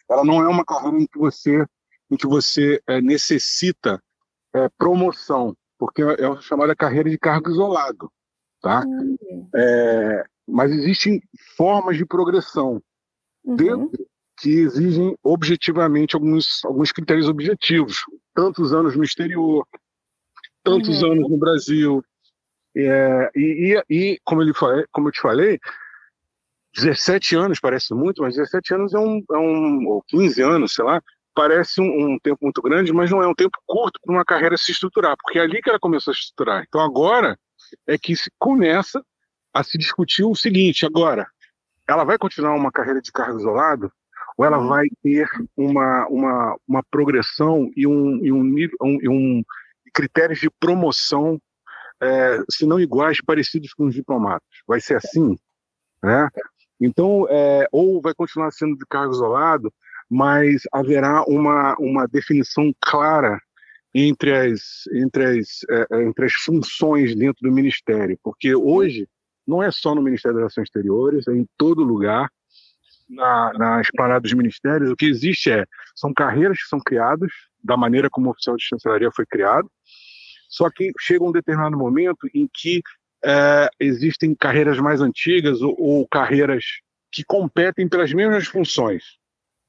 Ela 0.08 0.24
não 0.24 0.40
é 0.40 0.48
uma 0.48 0.64
carreira 0.64 0.96
em 0.96 1.06
que 1.06 1.18
você, 1.18 1.64
em 2.08 2.16
que 2.16 2.26
você 2.26 2.80
é, 2.86 3.00
necessita 3.00 4.00
é, 4.54 4.68
promoção, 4.78 5.56
porque 5.76 6.02
é 6.02 6.28
uma 6.28 6.40
chamada 6.40 6.76
carreira 6.76 7.10
de 7.10 7.18
cargo 7.18 7.50
isolado, 7.50 8.12
tá? 8.62 8.84
Hum. 8.86 9.48
É, 9.52 10.24
mas 10.46 10.70
existem 10.70 11.20
formas 11.56 11.96
de 11.96 12.06
progressão 12.06 12.80
uhum. 13.44 13.56
dentro 13.56 14.06
que 14.36 14.50
exigem 14.50 15.16
objetivamente 15.22 16.14
alguns, 16.14 16.64
alguns 16.64 16.92
critérios 16.92 17.28
objetivos. 17.28 17.98
Tantos 18.34 18.72
anos 18.72 18.96
no 18.96 19.04
exterior, 19.04 19.66
tantos 20.62 21.02
uhum. 21.02 21.12
anos 21.12 21.30
no 21.30 21.38
Brasil. 21.38 22.04
É, 22.76 23.30
e, 23.36 23.80
e, 23.88 23.94
e, 23.94 24.20
como, 24.24 24.42
ele, 24.42 24.52
como 24.90 25.08
eu 25.08 25.12
te 25.12 25.20
falei, 25.20 25.60
17 26.74 27.36
anos 27.36 27.60
parece 27.60 27.94
muito, 27.94 28.22
mas 28.22 28.34
17 28.34 28.74
anos 28.74 28.94
é 28.94 28.98
um, 28.98 29.22
é 29.30 29.38
um 29.38 29.86
ou 29.88 30.02
15 30.08 30.42
anos, 30.42 30.74
sei 30.74 30.84
lá, 30.84 31.00
parece 31.34 31.80
um, 31.80 32.14
um 32.14 32.18
tempo 32.18 32.38
muito 32.42 32.60
grande, 32.60 32.92
mas 32.92 33.10
não 33.10 33.22
é 33.22 33.28
um 33.28 33.34
tempo 33.34 33.56
curto 33.66 34.00
para 34.02 34.12
uma 34.12 34.24
carreira 34.24 34.56
se 34.56 34.72
estruturar, 34.72 35.16
porque 35.16 35.38
é 35.38 35.42
ali 35.42 35.62
que 35.62 35.70
ela 35.70 35.78
começou 35.78 36.10
a 36.10 36.14
se 36.14 36.22
estruturar. 36.22 36.64
Então 36.66 36.80
agora 36.80 37.38
é 37.86 37.96
que 37.96 38.16
se 38.16 38.30
começa 38.38 39.04
a 39.52 39.62
se 39.62 39.78
discutir 39.78 40.24
o 40.24 40.34
seguinte: 40.34 40.84
agora, 40.84 41.26
ela 41.88 42.04
vai 42.04 42.18
continuar 42.18 42.54
uma 42.54 42.72
carreira 42.72 43.00
de 43.00 43.12
cargo 43.12 43.38
isolado? 43.38 43.92
Ou 44.36 44.44
ela 44.44 44.58
uhum. 44.58 44.68
vai 44.68 44.86
ter 45.02 45.28
uma, 45.56 46.06
uma, 46.08 46.56
uma 46.66 46.82
progressão 46.90 47.70
e 47.76 47.86
um, 47.86 48.24
e 48.24 48.32
um, 48.32 48.42
um, 48.82 48.98
um 49.10 49.42
critérios 49.92 50.40
de 50.40 50.50
promoção, 50.58 51.40
é, 52.02 52.42
se 52.50 52.66
não 52.66 52.80
iguais, 52.80 53.18
parecidos 53.24 53.72
com 53.72 53.86
os 53.86 53.94
diplomatas? 53.94 54.48
Vai 54.66 54.80
ser 54.80 54.96
assim? 54.96 55.36
Né? 56.02 56.28
Então, 56.80 57.26
é, 57.30 57.66
ou 57.70 58.00
vai 58.02 58.12
continuar 58.14 58.50
sendo 58.50 58.76
de 58.76 58.84
cargo 58.88 59.12
isolado, 59.12 59.72
mas 60.10 60.62
haverá 60.72 61.24
uma, 61.24 61.74
uma 61.78 62.06
definição 62.06 62.72
clara 62.80 63.38
entre 63.94 64.34
as, 64.34 64.86
entre, 64.92 65.24
as, 65.24 65.60
é, 65.70 66.02
entre 66.02 66.26
as 66.26 66.32
funções 66.32 67.14
dentro 67.14 67.48
do 67.48 67.54
ministério, 67.54 68.18
porque 68.22 68.54
hoje 68.54 69.08
não 69.46 69.62
é 69.62 69.70
só 69.70 69.94
no 69.94 70.02
Ministério 70.02 70.34
das 70.34 70.42
Relações 70.42 70.64
Exteriores, 70.64 71.28
é 71.28 71.32
em 71.32 71.46
todo 71.56 71.84
lugar, 71.84 72.28
na, 73.08 73.52
na 73.54 73.80
esplanada 73.80 74.20
dos 74.20 74.32
ministérios. 74.32 74.90
O 74.90 74.96
que 74.96 75.06
existe 75.06 75.50
é, 75.50 75.64
são 75.94 76.12
carreiras 76.12 76.58
que 76.58 76.68
são 76.68 76.78
criadas, 76.80 77.30
da 77.62 77.76
maneira 77.76 78.08
como 78.10 78.28
o 78.28 78.30
oficial 78.30 78.56
de 78.56 78.64
chancelaria 78.64 79.10
foi 79.14 79.24
criado, 79.26 79.70
só 80.48 80.70
que 80.70 80.92
chega 81.00 81.24
um 81.24 81.32
determinado 81.32 81.76
momento 81.76 82.28
em 82.34 82.48
que 82.52 82.80
é, 83.24 83.68
existem 83.80 84.34
carreiras 84.34 84.78
mais 84.78 85.00
antigas 85.00 85.62
ou, 85.62 85.74
ou, 85.78 86.08
carreiras 86.08 86.64
que 87.10 87.24
competem 87.24 87.88
pelas 87.88 88.12
mesmas 88.12 88.46
funções. 88.46 89.02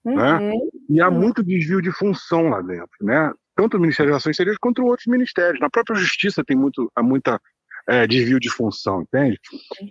Né? 0.04 0.14
Uhum. 0.14 0.50
Né? 0.50 0.60
E 0.90 1.02
há 1.02 1.10
muito 1.10 1.44
desvio 1.44 1.82
de 1.82 1.92
função 1.92 2.50
lá 2.50 2.62
dentro, 2.62 2.98
né? 3.02 3.32
tanto 3.56 3.78
no 3.78 3.82
Ministério 3.82 4.12
das 4.12 4.16
Relações 4.16 4.34
Exteriores 4.34 4.60
quanto 4.60 4.84
outros 4.84 5.08
ministérios. 5.08 5.60
Na 5.60 5.70
própria 5.70 5.96
Justiça 5.96 6.44
tem 6.44 6.58
muito, 6.58 6.92
há 6.96 7.02
muita 7.02 7.40
é, 7.88 8.06
desvio 8.06 8.40
de 8.40 8.50
função, 8.50 9.02
entende? 9.02 9.40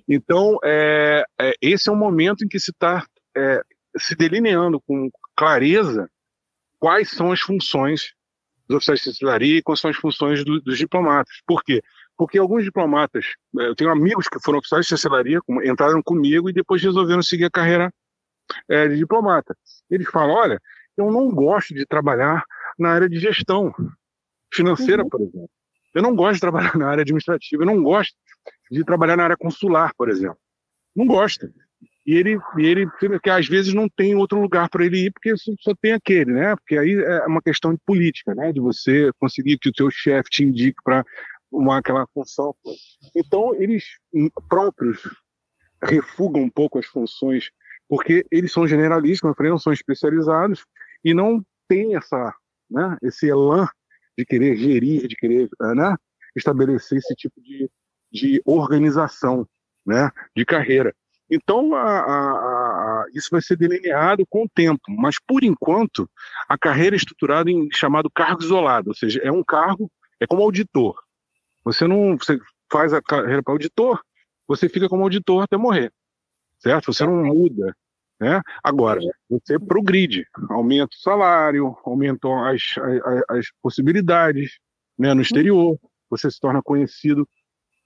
Então, 0.08 0.58
é, 0.62 1.24
é, 1.40 1.52
esse 1.62 1.88
é 1.88 1.92
um 1.92 1.96
momento 1.96 2.44
em 2.44 2.48
que 2.48 2.58
se 2.58 2.70
está 2.70 3.04
é, 3.36 3.62
se 3.96 4.14
delineando 4.14 4.80
com 4.80 5.10
clareza 5.36 6.10
quais 6.78 7.10
são 7.10 7.32
as 7.32 7.40
funções 7.40 8.14
dos 8.68 8.76
oficiais 8.76 9.00
de 9.00 9.04
chancelaria 9.06 9.58
e 9.58 9.62
quais 9.62 9.80
são 9.80 9.90
as 9.90 9.96
funções 9.96 10.44
do, 10.44 10.60
dos 10.60 10.78
diplomatas. 10.78 11.36
Por 11.46 11.62
quê? 11.62 11.82
Porque 12.16 12.38
alguns 12.38 12.64
diplomatas, 12.64 13.26
é, 13.58 13.68
eu 13.68 13.74
tenho 13.74 13.90
amigos 13.90 14.28
que 14.28 14.38
foram 14.42 14.58
oficiais 14.58 14.86
de 14.86 14.90
chancelaria, 14.90 15.40
entraram 15.64 16.02
comigo 16.02 16.48
e 16.48 16.52
depois 16.52 16.82
resolveram 16.82 17.22
seguir 17.22 17.46
a 17.46 17.50
carreira 17.50 17.92
é, 18.68 18.88
de 18.88 18.96
diplomata. 18.96 19.56
Eles 19.90 20.08
falam: 20.08 20.34
olha, 20.34 20.60
eu 20.96 21.10
não 21.10 21.30
gosto 21.30 21.74
de 21.74 21.84
trabalhar 21.86 22.44
na 22.78 22.90
área 22.90 23.08
de 23.08 23.18
gestão 23.18 23.74
financeira, 24.52 25.02
uhum. 25.02 25.08
por 25.08 25.20
exemplo. 25.20 25.50
Eu 25.94 26.02
não 26.02 26.14
gosto 26.14 26.34
de 26.34 26.40
trabalhar 26.40 26.76
na 26.76 26.88
área 26.88 27.02
administrativa, 27.02 27.62
eu 27.62 27.66
não 27.66 27.82
gosto 27.82 28.14
de 28.70 28.84
trabalhar 28.84 29.16
na 29.16 29.24
área 29.24 29.36
consular, 29.36 29.92
por 29.96 30.08
exemplo. 30.08 30.38
Não 30.94 31.06
gosto. 31.06 31.48
E 32.06 32.14
ele, 32.14 32.38
e 32.58 32.66
ele 32.66 32.86
que 33.22 33.30
às 33.30 33.48
vezes 33.48 33.72
não 33.72 33.88
tem 33.88 34.14
outro 34.14 34.40
lugar 34.40 34.68
para 34.68 34.84
ele 34.84 35.06
ir, 35.06 35.12
porque 35.12 35.34
só, 35.36 35.74
tem 35.80 35.92
aquele, 35.92 36.32
né? 36.32 36.54
Porque 36.56 36.76
aí 36.76 36.94
é 36.94 37.26
uma 37.26 37.40
questão 37.40 37.72
de 37.72 37.80
política, 37.84 38.34
né? 38.34 38.52
De 38.52 38.60
você 38.60 39.10
conseguir 39.18 39.58
que 39.58 39.70
o 39.70 39.74
seu 39.74 39.90
chefe 39.90 40.28
te 40.30 40.44
indique 40.44 40.76
para 40.84 41.04
uma 41.50 41.78
aquela 41.78 42.06
função. 42.12 42.54
Então, 43.14 43.54
eles 43.54 43.84
próprios 44.48 45.00
refugam 45.82 46.42
um 46.42 46.50
pouco 46.50 46.78
as 46.78 46.86
funções, 46.86 47.50
porque 47.88 48.26
eles 48.30 48.52
são 48.52 48.66
generalistas, 48.66 49.20
como 49.20 49.34
eu 49.46 49.52
não 49.52 49.58
são 49.58 49.72
especializados 49.72 50.64
e 51.02 51.14
não 51.14 51.44
tem 51.68 51.96
essa, 51.96 52.34
né, 52.70 52.96
esse 53.02 53.28
elan 53.28 53.68
de 54.16 54.24
querer 54.24 54.56
gerir, 54.56 55.06
de 55.06 55.16
querer 55.16 55.48
né, 55.74 55.96
estabelecer 56.36 56.98
esse 56.98 57.14
tipo 57.14 57.40
de, 57.40 57.70
de 58.12 58.42
organização 58.44 59.46
né, 59.86 60.10
de 60.36 60.44
carreira. 60.44 60.94
Então, 61.30 61.74
a, 61.74 61.82
a, 61.82 63.02
a, 63.02 63.06
isso 63.14 63.28
vai 63.30 63.40
ser 63.40 63.56
delineado 63.56 64.24
com 64.28 64.44
o 64.44 64.48
tempo, 64.48 64.82
mas 64.88 65.16
por 65.26 65.42
enquanto, 65.42 66.08
a 66.48 66.58
carreira 66.58 66.94
é 66.94 66.98
estruturada 66.98 67.50
em 67.50 67.68
chamado 67.72 68.10
cargo 68.10 68.42
isolado, 68.42 68.90
ou 68.90 68.94
seja, 68.94 69.20
é 69.22 69.32
um 69.32 69.42
cargo, 69.42 69.90
é 70.20 70.26
como 70.26 70.42
auditor. 70.42 71.00
Você 71.64 71.86
não 71.86 72.16
você 72.16 72.38
faz 72.70 72.92
a 72.92 73.00
carreira 73.00 73.42
para 73.42 73.54
auditor, 73.54 74.02
você 74.46 74.68
fica 74.68 74.88
como 74.88 75.02
auditor 75.02 75.42
até 75.42 75.56
morrer, 75.56 75.90
certo? 76.58 76.92
Você 76.92 77.06
não 77.06 77.24
muda. 77.24 77.74
Né? 78.20 78.40
Agora, 78.62 79.00
você 79.28 79.58
progride, 79.58 80.26
aumenta 80.48 80.94
o 80.94 81.00
salário, 81.00 81.76
aumenta 81.84 82.28
as, 82.48 82.62
as, 82.78 83.38
as 83.38 83.46
possibilidades 83.62 84.58
né, 84.96 85.12
no 85.14 85.22
exterior, 85.22 85.78
você 86.08 86.30
se 86.30 86.38
torna 86.38 86.62
conhecido 86.62 87.28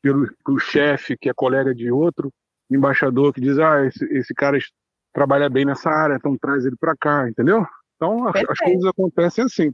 pelo, 0.03 0.29
pelo 0.45 0.59
chefe, 0.59 1.17
que 1.17 1.31
é 1.31 1.35
colega 1.35 1.75
de 1.75 1.91
outro 1.91 2.33
embaixador, 2.71 3.33
que 3.33 3.41
diz: 3.41 3.59
ah, 3.59 3.85
esse, 3.87 4.05
esse 4.07 4.35
cara 4.35 4.59
trabalha 5.13 5.49
bem 5.49 5.65
nessa 5.65 5.91
área, 5.91 6.15
então 6.15 6.37
traz 6.37 6.65
ele 6.65 6.77
para 6.79 6.97
cá, 6.97 7.29
entendeu? 7.29 7.67
Então, 7.97 8.29
as, 8.29 8.37
as 8.49 8.59
coisas 8.59 8.85
acontecem 8.85 9.45
assim. 9.45 9.73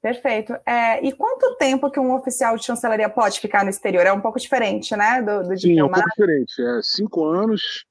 Perfeito. 0.00 0.52
É, 0.66 1.04
e 1.06 1.12
quanto 1.12 1.56
tempo 1.56 1.90
que 1.90 2.00
um 2.00 2.12
oficial 2.12 2.56
de 2.56 2.64
chancelaria 2.64 3.08
pode 3.08 3.38
ficar 3.38 3.62
no 3.62 3.70
exterior? 3.70 4.04
É 4.04 4.12
um 4.12 4.20
pouco 4.20 4.38
diferente, 4.38 4.96
né? 4.96 5.22
Do, 5.22 5.48
do 5.48 5.58
Sim, 5.58 5.78
é 5.78 5.84
um 5.84 5.88
pouco 5.88 6.08
diferente. 6.08 6.60
É 6.60 6.80
cinco 6.82 7.24
anos 7.24 7.84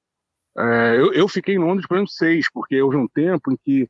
é, 0.58 0.98
eu, 0.98 1.14
eu, 1.14 1.28
fiquei 1.28 1.56
em 1.56 1.60
Londres 1.60 1.88
por 1.88 1.96
exemplo, 1.96 2.12
seis, 2.12 2.46
porque 2.52 2.82
houve 2.82 2.98
um 2.98 3.08
tempo 3.08 3.52
em 3.52 3.58
que, 3.58 3.90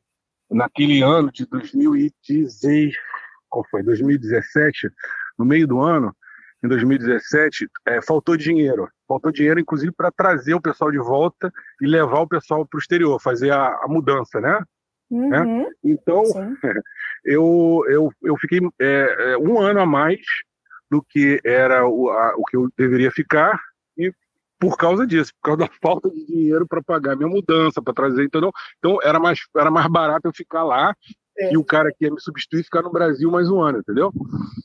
naquele 0.50 1.02
ano 1.02 1.30
de 1.32 1.44
2016, 1.46 2.94
qual 3.48 3.66
foi? 3.68 3.82
2017, 3.82 4.88
no 5.38 5.44
meio 5.44 5.66
do 5.66 5.80
ano, 5.80 6.14
em 6.62 6.68
2017, 6.68 7.68
é, 7.86 8.00
faltou 8.00 8.36
dinheiro. 8.36 8.88
Faltou 9.06 9.32
dinheiro, 9.32 9.58
inclusive, 9.58 9.92
para 9.92 10.12
trazer 10.12 10.54
o 10.54 10.60
pessoal 10.60 10.90
de 10.90 10.98
volta 10.98 11.52
e 11.80 11.86
levar 11.86 12.20
o 12.20 12.28
pessoal 12.28 12.64
para 12.64 12.78
o 12.78 12.80
exterior, 12.80 13.20
fazer 13.20 13.50
a, 13.50 13.80
a 13.82 13.88
mudança, 13.88 14.40
né? 14.40 14.62
Uhum. 15.10 15.28
né? 15.28 15.70
Então, 15.82 16.22
eu, 17.24 17.84
eu, 17.88 18.12
eu 18.22 18.36
fiquei 18.36 18.60
é, 18.80 19.32
é, 19.32 19.38
um 19.38 19.60
ano 19.60 19.80
a 19.80 19.86
mais 19.86 20.20
do 20.90 21.02
que 21.02 21.40
era 21.44 21.86
o, 21.86 22.10
a, 22.10 22.34
o 22.36 22.44
que 22.44 22.56
eu 22.56 22.70
deveria 22.76 23.10
ficar, 23.10 23.58
e 23.96 24.12
por 24.58 24.76
causa 24.76 25.04
disso, 25.04 25.32
por 25.34 25.56
causa 25.56 25.66
da 25.66 25.68
falta 25.82 26.08
de 26.08 26.24
dinheiro 26.24 26.66
para 26.66 26.82
pagar 26.82 27.16
minha 27.16 27.28
mudança, 27.28 27.82
para 27.82 27.92
trazer, 27.92 28.24
entendeu? 28.24 28.52
Então 28.78 28.98
era 29.02 29.18
mais, 29.18 29.40
era 29.56 29.70
mais 29.70 29.88
barato 29.88 30.28
eu 30.28 30.32
ficar 30.32 30.62
lá 30.62 30.94
é. 31.38 31.52
e 31.52 31.56
o 31.56 31.64
cara 31.64 31.90
que 31.90 32.04
ia 32.04 32.10
me 32.10 32.20
substituir 32.20 32.64
ficar 32.64 32.82
no 32.82 32.92
Brasil 32.92 33.30
mais 33.30 33.48
um 33.50 33.60
ano, 33.60 33.78
entendeu? 33.78 34.12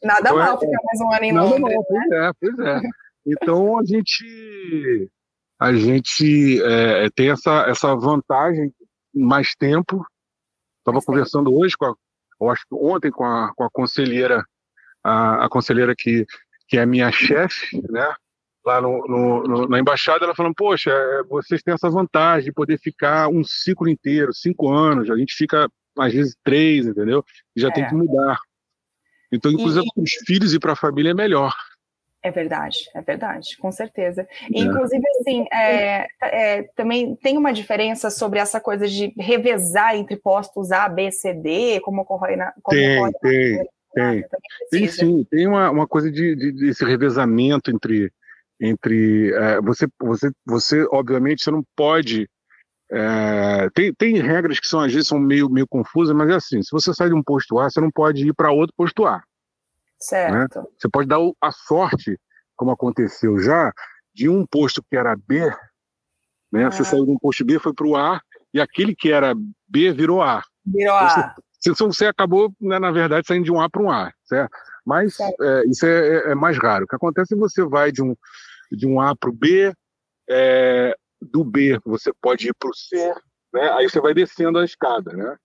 Nada 0.04 0.20
então, 0.22 0.38
mal 0.38 0.56
é, 0.56 0.60
ficar 0.60 0.80
mais 0.84 1.02
um 1.02 1.14
ano 1.14 1.26
em 1.26 1.32
nada 1.32 1.50
Londres. 1.50 1.62
Mal, 1.62 1.72
né? 1.72 1.84
Pois 1.88 2.12
é, 2.12 2.32
pois 2.40 2.60
é. 2.68 2.82
Então 3.26 3.80
a 3.80 3.86
gente 3.86 5.12
a 5.60 5.74
gente 5.74 6.62
é, 6.62 7.10
tem 7.10 7.32
essa, 7.32 7.66
essa 7.68 7.96
vantagem 7.96 8.72
mais 9.14 9.56
tempo. 9.56 10.06
Estava 10.80 11.04
conversando 11.04 11.54
hoje 11.54 11.76
com 11.76 11.86
a, 11.86 11.96
eu 12.40 12.50
acho 12.50 12.64
que 12.68 12.76
ontem 12.76 13.12
com 13.12 13.26
a, 13.26 13.52
com 13.56 13.64
a 13.64 13.70
conselheira, 13.70 14.46
a, 15.04 15.46
a 15.46 15.50
conselheira 15.50 15.96
que, 15.98 16.26
que 16.68 16.78
é 16.78 16.86
minha 16.86 17.12
chefe, 17.12 17.82
né? 17.90 18.14
lá 18.68 18.82
no, 18.82 19.02
no, 19.08 19.44
no, 19.44 19.68
na 19.70 19.80
embaixada, 19.80 20.26
ela 20.26 20.36
falando, 20.36 20.54
poxa, 20.54 20.92
é, 20.92 21.24
vocês 21.24 21.64
têm 21.64 21.74
essa 21.74 21.90
vantagem 21.90 22.46
de 22.46 22.52
poder 22.52 22.78
ficar 22.78 23.30
um 23.30 23.42
ciclo 23.42 23.88
inteiro, 23.88 24.34
cinco 24.34 24.70
anos, 24.70 25.10
a 25.10 25.16
gente 25.16 25.34
fica 25.34 25.70
às 26.00 26.13
vezes 26.13 26.36
três, 26.44 26.86
entendeu? 26.86 27.24
E 27.56 27.62
já 27.62 27.70
é. 27.70 27.72
tem 27.72 27.88
que 27.88 27.96
mudar. 27.96 28.39
Então, 29.32 29.51
inclusive, 29.51 29.86
para 29.94 30.04
os 30.04 30.12
filhos 30.25 30.54
e 30.54 30.60
para 30.60 30.74
a 30.74 30.75
família 30.75 31.12
é 31.12 31.13
melhor. 31.13 31.54
É 32.24 32.32
verdade, 32.32 32.77
é 32.96 33.01
verdade, 33.01 33.56
com 33.58 33.72
certeza. 33.72 34.27
E, 34.50 34.60
é. 34.60 34.66
inclusive, 34.66 35.04
assim, 35.20 35.46
é, 35.54 36.08
é, 36.22 36.63
também 36.75 37.16
tem 37.16 37.38
uma 37.38 37.54
diferença 37.54 38.10
sobre 38.10 38.39
essa 38.39 38.60
coisa 38.60 38.88
de 38.88 39.13
revezar 39.18 39.96
entre 39.96 40.18
postos 40.18 40.72
A, 40.72 40.89
B, 40.89 41.12
C, 41.12 41.34
D, 41.34 41.80
como 41.82 42.01
ocorre 42.01 42.36
na. 42.36 42.51
Como 42.62 42.77
tem, 42.77 42.98
ocorre 42.98 43.13
tem, 43.22 43.58
na... 43.58 44.12
tem. 44.12 44.25
Tem 44.72 44.88
sim, 44.88 45.24
tem 45.30 45.48
uma, 45.48 45.70
uma 45.70 45.88
coisa 45.88 46.12
de, 46.12 46.36
de, 46.36 46.51
desse 46.51 46.84
revezamento 46.84 47.72
entre. 47.72 48.12
entre 48.60 49.32
é, 49.34 49.62
você, 49.62 49.88
você, 50.00 50.32
você, 50.46 50.88
obviamente, 50.92 51.44
você 51.44 51.51
não 51.51 51.63
pode. 51.75 52.27
É, 52.89 53.70
tem, 53.74 53.94
tem 53.94 54.22
regras 54.22 54.60
que 54.60 54.67
são, 54.67 54.79
às 54.79 54.94
vezes 54.94 55.08
são 55.08 55.20
meio, 55.20 55.50
meio 55.50 55.67
confusas, 55.67 56.15
mas 56.15 56.29
é 56.29 56.36
assim: 56.36 56.62
se 56.62 56.72
você 56.72 56.94
sai 56.94 57.10
de 57.10 57.15
um 57.15 57.24
posto 57.24 57.60
A, 57.60 57.70
você 57.70 57.82
não 57.82 57.91
pode 57.91 58.27
ir 58.27 58.34
para 58.34 58.51
outro 58.51 58.74
posto 58.75 59.06
A. 59.06 59.22
Certo. 60.00 60.60
Né? 60.60 60.65
Você 60.77 60.89
pode 60.89 61.08
dar 61.08 61.17
a 61.41 61.51
sorte, 61.51 62.17
como 62.56 62.72
aconteceu 62.72 63.39
já, 63.39 63.74
de 64.13 64.29
um 64.29 64.46
posto 64.46 64.82
que 64.82 64.96
era 64.96 65.15
B, 65.15 65.50
né? 66.51 66.65
Ah. 66.65 66.72
Você 66.72 66.84
saiu 66.84 67.06
de 67.06 67.12
um 67.12 67.17
posto 67.17 67.44
B, 67.44 67.60
foi 67.60 67.74
para 67.74 67.88
o 67.88 67.96
A, 67.96 68.22
e 68.53 68.62
aquele 68.62 68.96
que 68.96 69.12
era 69.12 69.34
B 69.67 69.91
virou 69.91 70.22
A. 70.22 70.41
Virou 70.65 70.96
A. 70.96 71.36
Você, 71.60 71.74
você 71.74 72.06
acabou, 72.06 72.53
né, 72.62 72.79
na 72.79 72.91
verdade, 72.91 73.27
saindo 73.27 73.46
de 73.46 73.51
um 73.51 73.60
A 73.60 73.70
para 73.70 73.82
um 73.82 73.91
A, 73.91 74.12
certo? 74.24 74.56
Mas 74.86 75.20
é, 75.20 75.65
isso 75.67 75.86
é, 75.86 76.08
é, 76.08 76.32
é, 76.32 76.36
mais 76.36 76.58
raro. 76.58 76.86
O 76.86 76.88
que 76.88 76.96
acontece 76.96 77.34
é 77.34 77.36
que 77.36 77.41
você 77.41 77.65
vai 77.65 77.91
de 77.91 78.01
um, 78.01 78.15
de 78.72 78.88
um 78.88 79.01
A 79.01 79.15
para 79.15 79.29
o 79.29 79.34
B, 79.34 79.74
é, 80.29 80.96
do 81.22 81.44
B 81.44 81.80
você 81.86 82.12
pode 82.22 82.50
ir 82.50 82.54
para 82.58 82.70
o 82.70 82.76
C, 82.76 83.14
né? 83.54 83.70
aí 83.72 83.90
você 83.90 84.00
vai 84.00 84.14
descendo 84.14 84.60
a 84.60 84.66
escada, 84.66 85.12
né? 85.14 85.38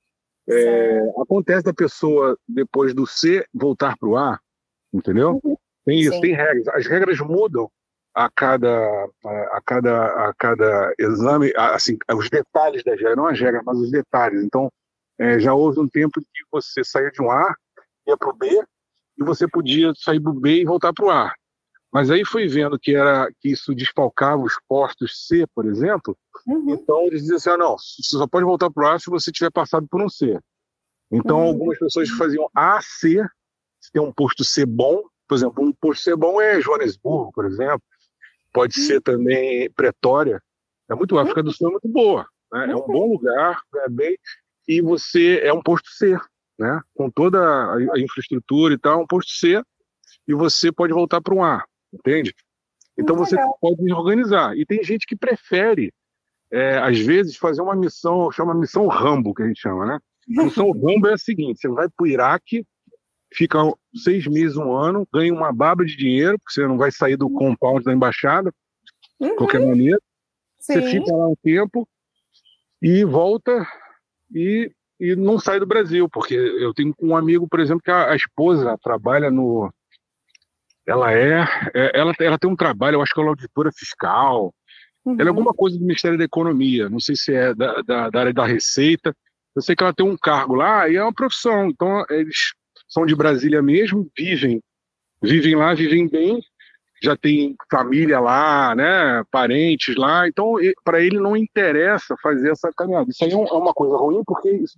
É, 0.49 0.99
acontece 1.21 1.65
da 1.65 1.73
pessoa, 1.73 2.37
depois 2.49 2.95
do 2.95 3.07
C, 3.07 3.47
voltar 3.55 3.97
para 3.97 4.09
o 4.09 4.17
A, 4.17 4.39
entendeu? 4.93 5.41
Uhum. 5.43 5.57
Tem 5.85 6.01
isso, 6.01 6.13
Sim. 6.13 6.21
tem 6.21 6.35
regras. 6.35 6.69
As 6.69 6.87
regras 6.87 7.21
mudam 7.21 7.71
a 8.15 8.29
cada, 8.31 9.09
a, 9.25 9.61
cada, 9.65 10.29
a 10.29 10.35
cada 10.35 10.95
exame, 10.99 11.53
assim, 11.57 11.97
os 12.15 12.29
detalhes 12.29 12.83
da 12.85 12.93
regra, 12.93 13.17
não 13.17 13.27
as 13.27 13.41
regras, 13.41 13.63
mas 13.65 13.79
os 13.79 13.91
detalhes. 13.91 14.43
Então, 14.43 14.71
é, 15.19 15.39
já 15.39 15.55
houve 15.55 15.81
um 15.81 15.89
tempo 15.89 16.21
que 16.21 16.43
você 16.51 16.85
saía 16.85 17.11
de 17.11 17.23
um 17.23 17.31
A, 17.31 17.55
ia 18.07 18.17
para 18.17 18.31
o 18.31 18.37
B, 18.37 18.63
e 19.19 19.25
você 19.25 19.47
podia 19.49 19.93
sair 19.95 20.19
do 20.19 20.33
B 20.33 20.61
e 20.61 20.65
voltar 20.65 20.93
para 20.93 21.05
o 21.05 21.11
A. 21.11 21.33
Mas 21.93 22.11
aí 22.11 22.25
foi 22.25 22.49
vendo 22.49 22.79
que 22.79 22.95
era 22.95 23.31
que 23.39 23.51
isso 23.51 23.75
desfalcava 23.75 24.43
os 24.43 24.55
postos 24.67 25.27
C, 25.27 25.47
por 25.55 25.67
exemplo. 25.67 26.17
Uhum. 26.47 26.71
Então 26.71 27.03
eles 27.03 27.21
diziam 27.21 27.37
assim: 27.37 27.51
ah, 27.51 27.59
não, 27.59 27.77
você 27.77 28.17
só 28.17 28.27
pode 28.27 28.47
voltar 28.47 28.71
para 28.71 28.85
o 28.85 28.87
A 28.89 28.99
se 28.99 29.11
você 29.11 29.31
tiver 29.31 29.51
passado 29.51 29.87
por 29.91 30.01
um 30.01 30.09
C. 30.09 30.41
Então 31.13 31.41
uhum. 31.41 31.49
algumas 31.49 31.79
pessoas 31.79 32.09
faziam 32.09 32.49
A, 32.55 32.81
C, 32.81 33.23
se 33.79 33.93
tem 33.93 34.01
um 34.01 34.11
posto 34.11 34.43
C 34.43 34.65
bom, 34.65 35.03
por 35.29 35.35
exemplo, 35.35 35.63
um 35.63 35.73
posto 35.73 36.03
C 36.03 36.17
bom 36.17 36.41
é 36.41 36.61
Joanesburgo, 36.63 37.31
por 37.31 37.45
exemplo. 37.45 37.83
Pode 38.55 38.81
uhum. 38.81 38.87
ser 38.87 39.03
também 39.03 39.71
Pretória. 39.73 40.43
É 40.91 40.95
muito, 40.95 41.19
a 41.19 41.23
África 41.23 41.43
do 41.43 41.53
Sul 41.53 41.69
é 41.69 41.73
muito 41.73 41.89
boa. 41.89 42.27
Né? 42.51 42.71
É 42.71 42.77
um 42.77 42.87
bom 42.87 43.13
lugar, 43.13 43.61
é 43.77 43.89
bem, 43.89 44.17
e 44.67 44.81
você 44.81 45.41
é 45.43 45.53
um 45.53 45.63
posto 45.63 45.91
C, 45.91 46.19
né? 46.59 46.81
com 46.95 47.11
toda 47.11 47.39
a, 47.39 47.75
a 47.75 48.01
infraestrutura 48.01 48.75
e 48.75 48.79
tal, 48.79 49.03
um 49.03 49.07
posto 49.07 49.33
C, 49.33 49.63
e 50.27 50.35
você 50.35 50.71
pode 50.73 50.93
voltar 50.93 51.21
para 51.21 51.35
um 51.35 51.43
A 51.43 51.65
entende? 51.93 52.35
Então 52.99 53.17
você 53.17 53.37
pode 53.61 53.93
organizar. 53.93 54.57
E 54.57 54.67
tem 54.67 54.83
gente 54.83 55.07
que 55.07 55.17
prefere, 55.17 55.93
é, 56.51 56.79
às 56.79 56.99
vezes, 56.99 57.37
fazer 57.37 57.63
uma 57.63 57.75
missão, 57.75 58.31
chama 58.31 58.55
missão 58.55 58.87
Rambo, 58.87 59.35
que 59.35 59.43
a 59.43 59.47
gente 59.47 59.61
chama, 59.61 59.87
né? 59.87 59.99
Missão 60.29 60.71
Rambo 60.71 61.09
é 61.09 61.15
a 61.15 61.19
seguinte: 61.19 61.61
você 61.61 61.69
vai 61.69 61.89
para 61.89 62.05
o 62.05 62.07
Iraque, 62.07 62.65
fica 63.33 63.59
seis 63.95 64.27
meses, 64.27 64.57
um 64.57 64.73
ano, 64.73 65.07
ganha 65.13 65.33
uma 65.33 65.53
baba 65.53 65.85
de 65.85 65.97
dinheiro, 65.97 66.39
porque 66.39 66.53
você 66.53 66.67
não 66.67 66.79
vai 66.79 66.93
sair 66.93 67.17
do 67.17 67.31
compound 67.31 67.83
da 67.85 67.93
embaixada, 67.93 68.53
de 69.21 69.29
uhum. 69.29 69.37
qualquer 69.37 69.61
maneira. 69.61 69.99
Sim. 70.61 70.75
Você 70.75 70.91
fica 70.91 71.13
lá 71.13 71.29
um 71.29 71.35
tempo 71.43 71.89
e 72.81 73.05
volta 73.05 73.67
e, 74.33 74.71
e 75.01 75.17
não 75.17 75.39
sai 75.39 75.59
do 75.59 75.67
Brasil, 75.67 76.09
porque 76.09 76.35
eu 76.35 76.73
tenho 76.73 76.95
um 77.01 77.17
amigo, 77.17 77.49
por 77.49 77.59
exemplo, 77.59 77.83
que 77.83 77.91
a, 77.91 78.13
a 78.13 78.17
esposa 78.17 78.79
trabalha 78.81 79.31
no, 79.31 79.73
ela 80.87 81.13
é, 81.13 81.43
é, 81.75 81.93
ela, 81.95 82.13
ela 82.19 82.39
tem 82.39 82.51
um 82.51 82.57
trabalho, 82.57 82.97
eu 82.97 83.03
acho 83.03 83.15
que 83.15 83.21
ela 83.21 83.29
é 83.29 83.31
auditora 83.31 83.71
fiscal, 83.73 84.53
uhum. 85.05 85.17
ela 85.19 85.29
é 85.29 85.31
alguma 85.31 85.53
coisa 85.53 85.79
do 85.79 85.85
Ministério 85.85 86.19
da 86.19 86.25
Economia, 86.25 86.89
não 86.89 87.01
sei 87.01 87.17
se 87.17 87.35
é 87.35 87.55
da, 87.55 87.83
da, 87.83 88.11
da, 88.11 88.21
área 88.21 88.33
da 88.33 88.47
Receita, 88.47 89.15
eu 89.55 89.63
sei 89.63 89.77
que 89.77 89.83
ela 89.83 89.95
tem 89.95 90.07
um 90.07 90.17
cargo 90.17 90.55
lá 90.55 90.89
e 90.89 90.97
é 90.97 91.03
uma 91.03 91.13
profissão, 91.13 91.69
então 91.69 92.05
eles 92.11 92.53
são 92.89 93.07
de 93.07 93.15
Brasília 93.15 93.63
mesmo, 93.63 94.11
vivem, 94.17 94.61
vivem 95.23 95.55
lá, 95.55 95.75
vivem 95.75 96.09
bem, 96.09 96.41
já 97.03 97.17
tem 97.17 97.57
família 97.71 98.21
lá, 98.21 98.75
né, 98.75 99.23
parentes 99.31 99.95
lá, 99.97 100.27
então 100.27 100.55
para 100.85 101.01
ele 101.01 101.19
não 101.19 101.37
interessa 101.37 102.17
fazer 102.23 102.51
essa 102.51 102.71
caminhada. 102.77 103.11
Isso 103.11 103.25
aí 103.25 103.31
é, 103.31 103.35
é 103.35 103.37
uma 103.37 103.73
coisa 103.73 103.97
ruim 103.97 104.23
porque 104.25 104.51
isso 104.51 104.77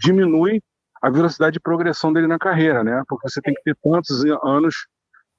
diminui 0.00 0.60
a 1.00 1.10
velocidade 1.10 1.54
de 1.54 1.60
progressão 1.60 2.12
dele 2.12 2.26
na 2.26 2.38
carreira, 2.38 2.82
né? 2.82 3.02
Porque 3.08 3.28
você 3.28 3.40
tem 3.40 3.54
que 3.54 3.62
ter 3.62 3.76
tantos 3.82 4.24
anos 4.42 4.86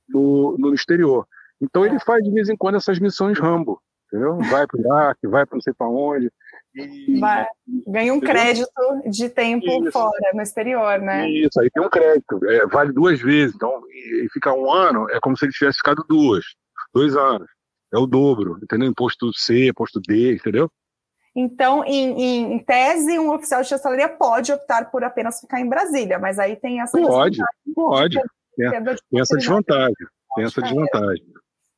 no, 0.10 0.58
no 0.58 0.74
exterior. 0.74 1.26
Então 1.62 1.86
ele 1.86 2.00
faz 2.00 2.24
de 2.24 2.32
vez 2.32 2.50
em 2.50 2.56
quando 2.56 2.76
essas 2.76 3.00
missões 3.00 3.38
Rambo, 3.38 3.82
entendeu? 4.08 4.38
Vai 4.50 4.66
para 4.66 4.78
o 4.78 4.82
Iraque, 4.82 5.28
vai 5.28 5.46
para 5.46 5.56
não 5.56 5.62
sei 5.62 5.74
para 5.74 5.88
onde. 5.88 6.32
E, 6.76 7.20
vai, 7.20 7.46
ganha 7.88 8.14
um 8.14 8.20
crédito 8.20 8.70
de 9.10 9.30
tempo 9.30 9.66
isso. 9.66 9.92
fora, 9.92 10.32
no 10.34 10.42
exterior, 10.42 11.00
né? 11.00 11.30
Isso, 11.30 11.60
aí 11.60 11.70
tem 11.70 11.84
um 11.84 11.90
crédito, 11.90 12.40
é, 12.46 12.66
vale 12.68 12.94
duas 12.94 13.20
vezes, 13.20 13.56
então, 13.56 13.82
e, 13.90 14.26
e 14.26 14.30
fica 14.32 14.54
um 14.54 14.72
ano, 14.72 15.10
é 15.10 15.20
como 15.20 15.36
se 15.38 15.46
ele 15.46 15.52
tivesse 15.52 15.78
ficado 15.78 16.06
duas, 16.08 16.46
dois 16.94 17.16
anos. 17.16 17.48
É 17.92 17.98
o 17.98 18.06
dobro, 18.06 18.60
entendeu? 18.62 18.88
Imposto 18.88 19.32
C, 19.34 19.70
imposto 19.70 20.00
D, 20.00 20.36
entendeu? 20.36 20.70
Então, 21.36 21.84
em, 21.86 22.54
em, 22.54 22.60
tese, 22.60 23.18
um 23.18 23.34
oficial 23.34 23.62
de 23.62 23.70
chancelaria 23.70 24.10
pode 24.10 24.52
optar 24.52 24.92
por 24.92 25.04
apenas 25.04 25.40
ficar 25.40 25.60
em 25.60 25.70
Brasília, 25.70 26.20
mas 26.20 26.38
aí 26.38 26.56
tem 26.56 26.82
essa. 26.82 26.98
Pode, 27.00 27.40
pode. 27.74 28.20
Tem, 28.68 28.96
tem 29.12 29.20
essa 29.22 29.38
desvantagem. 29.38 29.96
Tem 30.36 30.46
essa 30.46 30.62
desvantagem. 30.62 31.26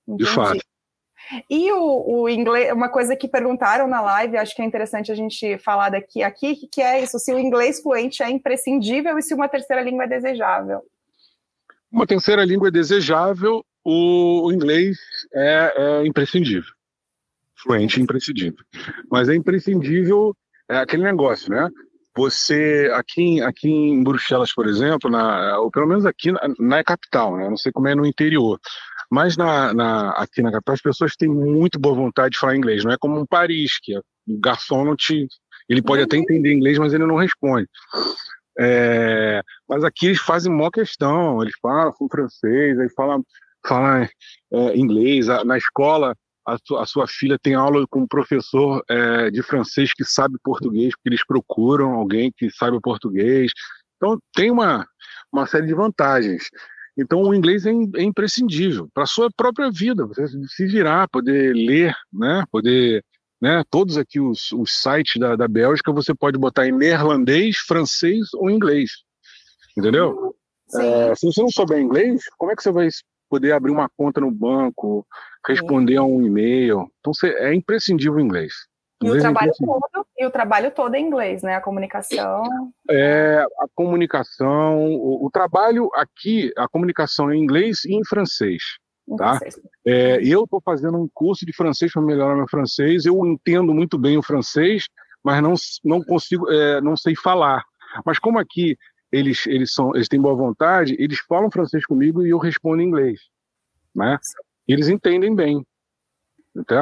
De 0.07 0.25
fato. 0.25 0.59
E 1.49 1.71
o, 1.71 2.21
o, 2.21 2.29
inglês, 2.29 2.73
uma 2.73 2.89
coisa 2.89 3.15
que 3.15 3.27
perguntaram 3.27 3.87
na 3.87 4.01
live, 4.01 4.37
acho 4.37 4.55
que 4.55 4.61
é 4.61 4.65
interessante 4.65 5.11
a 5.11 5.15
gente 5.15 5.57
falar 5.59 5.89
daqui 5.89 6.23
aqui, 6.23 6.67
que 6.71 6.81
é 6.81 7.01
isso: 7.01 7.19
se 7.19 7.33
o 7.33 7.39
inglês 7.39 7.81
fluente 7.81 8.21
é 8.21 8.29
imprescindível 8.29 9.17
e 9.17 9.21
se 9.21 9.33
uma 9.33 9.47
terceira 9.47 9.81
língua 9.81 10.05
é 10.05 10.07
desejável. 10.07 10.81
Uma 11.91 12.07
terceira 12.07 12.43
língua 12.43 12.69
é 12.69 12.71
desejável, 12.71 13.63
o, 13.83 14.47
o 14.47 14.51
inglês 14.51 14.97
é, 15.33 15.73
é, 15.75 16.05
imprescindível. 16.05 16.71
Fluente 17.55 17.99
é 17.99 18.03
imprescindível. 18.03 18.65
Mas 19.09 19.29
é 19.29 19.35
imprescindível 19.35 20.35
é 20.69 20.77
aquele 20.77 21.03
negócio, 21.03 21.51
né? 21.51 21.69
Você, 22.15 22.91
aqui, 22.93 23.41
aqui 23.41 23.69
em 23.69 24.03
Bruxelas, 24.03 24.53
por 24.53 24.67
exemplo, 24.67 25.09
na, 25.09 25.59
ou 25.59 25.71
pelo 25.71 25.87
menos 25.87 26.05
aqui 26.05 26.31
na, 26.31 26.41
na 26.59 26.83
capital, 26.83 27.37
né? 27.37 27.47
Não 27.47 27.57
sei 27.57 27.71
como 27.71 27.87
é 27.87 27.95
no 27.95 28.05
interior. 28.05 28.59
Mas 29.09 29.37
na, 29.37 29.73
na, 29.73 30.11
aqui 30.11 30.41
na 30.41 30.51
capital 30.51 30.75
as 30.75 30.81
pessoas 30.81 31.15
têm 31.15 31.29
muito 31.29 31.79
boa 31.79 31.95
vontade 31.95 32.33
de 32.33 32.39
falar 32.39 32.55
inglês. 32.55 32.83
Não 32.83 32.91
é 32.91 32.97
como 32.97 33.19
em 33.19 33.25
Paris, 33.25 33.79
que 33.81 33.97
o 33.97 34.03
garçom 34.39 34.85
não 34.85 34.95
te. 34.95 35.27
Ele 35.69 35.81
pode 35.81 36.01
até 36.01 36.17
entender 36.17 36.53
inglês, 36.53 36.77
mas 36.77 36.93
ele 36.93 37.05
não 37.05 37.15
responde. 37.15 37.67
É, 38.59 39.41
mas 39.67 39.83
aqui 39.83 40.07
eles 40.07 40.19
fazem 40.19 40.51
mó 40.51 40.69
questão, 40.69 41.41
eles 41.41 41.55
falam 41.61 41.93
francês, 42.09 42.77
eles 42.77 42.93
falam, 42.93 43.23
falam 43.65 44.07
é, 44.53 44.77
inglês. 44.77 45.27
Na 45.45 45.57
escola, 45.57 46.15
a 46.45 46.57
sua, 46.65 46.83
a 46.83 46.85
sua, 46.85 47.07
filha 47.07 47.37
tem 47.41 47.53
aula 47.53 47.85
com 47.89 48.01
um 48.01 48.07
professor 48.07 48.83
é, 48.89 49.29
de 49.29 49.43
francês 49.43 49.93
que 49.93 50.03
sabe 50.03 50.37
português, 50.43 50.93
porque 50.95 51.09
eles 51.09 51.25
procuram 51.25 51.93
alguém 51.93 52.31
que 52.35 52.49
saiba 52.49 52.79
português. 52.81 53.51
Então, 53.97 54.17
tem 54.33 54.49
uma, 54.49 54.87
uma 55.31 55.45
série 55.45 55.67
de 55.67 55.73
vantagens. 55.73 56.49
Então, 56.97 57.21
o 57.21 57.33
inglês 57.33 57.65
é, 57.65 57.71
é 57.71 58.03
imprescindível 58.03 58.89
para 58.93 59.03
a 59.03 59.07
sua 59.07 59.29
própria 59.35 59.71
vida, 59.71 60.05
você 60.05 60.27
se 60.27 60.65
virar, 60.65 61.07
poder 61.09 61.53
ler, 61.53 61.95
né? 62.11 62.43
poder. 62.51 63.03
Né? 63.41 63.63
Todos 63.69 63.97
aqui 63.97 64.19
os, 64.19 64.51
os 64.51 64.71
sites 64.81 65.19
da, 65.19 65.35
da 65.35 65.47
Bélgica 65.47 65.91
você 65.91 66.13
pode 66.13 66.37
botar 66.37 66.67
em 66.67 66.71
neerlandês, 66.71 67.57
francês 67.57 68.33
ou 68.35 68.49
inglês. 68.49 68.91
Entendeu? 69.77 70.35
É, 70.75 71.15
se 71.15 71.25
você 71.25 71.41
não 71.41 71.49
souber 71.49 71.79
inglês, 71.79 72.23
como 72.37 72.51
é 72.51 72.55
que 72.55 72.61
você 72.61 72.71
vai 72.71 72.87
poder 73.29 73.53
abrir 73.53 73.71
uma 73.71 73.89
conta 73.97 74.21
no 74.21 74.29
banco, 74.29 75.07
responder 75.47 75.97
a 75.97 76.03
um 76.03 76.25
e-mail. 76.25 76.89
Então 76.99 77.11
é 77.23 77.53
imprescindível 77.53 78.15
o 78.15 78.19
inglês. 78.19 78.53
E 79.03 79.09
o, 79.09 79.19
trabalho 79.19 79.49
é 79.49 79.65
todo, 79.65 80.07
e 80.19 80.25
o 80.25 80.31
trabalho 80.31 80.71
todo 80.71 80.95
é 80.95 80.99
inglês, 80.99 81.41
né? 81.41 81.55
A 81.55 81.61
comunicação. 81.61 82.43
É, 82.89 83.43
a 83.59 83.65
comunicação, 83.73 84.77
o, 84.85 85.25
o 85.25 85.31
trabalho 85.31 85.89
aqui, 85.95 86.51
a 86.55 86.67
comunicação 86.67 87.31
é 87.31 87.35
em 87.35 87.41
inglês 87.41 87.83
e 87.85 87.95
em 87.95 88.05
francês. 88.05 88.61
Tá? 89.17 89.39
É, 89.85 90.19
eu 90.23 90.43
estou 90.43 90.61
fazendo 90.63 90.97
um 90.97 91.09
curso 91.13 91.45
de 91.45 91.53
francês 91.53 91.91
para 91.91 92.01
melhorar 92.01 92.35
meu 92.35 92.47
francês. 92.47 93.05
Eu 93.05 93.25
entendo 93.25 93.73
muito 93.73 93.97
bem 93.97 94.17
o 94.17 94.23
francês, 94.23 94.85
mas 95.23 95.41
não, 95.41 95.55
não 95.83 96.03
consigo, 96.03 96.49
é, 96.51 96.79
não 96.79 96.95
sei 96.95 97.15
falar. 97.15 97.63
Mas 98.05 98.19
como 98.19 98.39
aqui 98.39 98.77
eles, 99.11 99.45
eles, 99.47 99.73
são, 99.73 99.93
eles 99.95 100.07
têm 100.07 100.21
boa 100.21 100.35
vontade, 100.35 100.95
eles 100.97 101.19
falam 101.19 101.51
francês 101.51 101.85
comigo 101.85 102.25
e 102.25 102.29
eu 102.29 102.37
respondo 102.37 102.81
em 102.81 102.85
inglês. 102.85 103.19
né? 103.93 104.17
Eles 104.67 104.87
entendem 104.87 105.35
bem. 105.35 105.65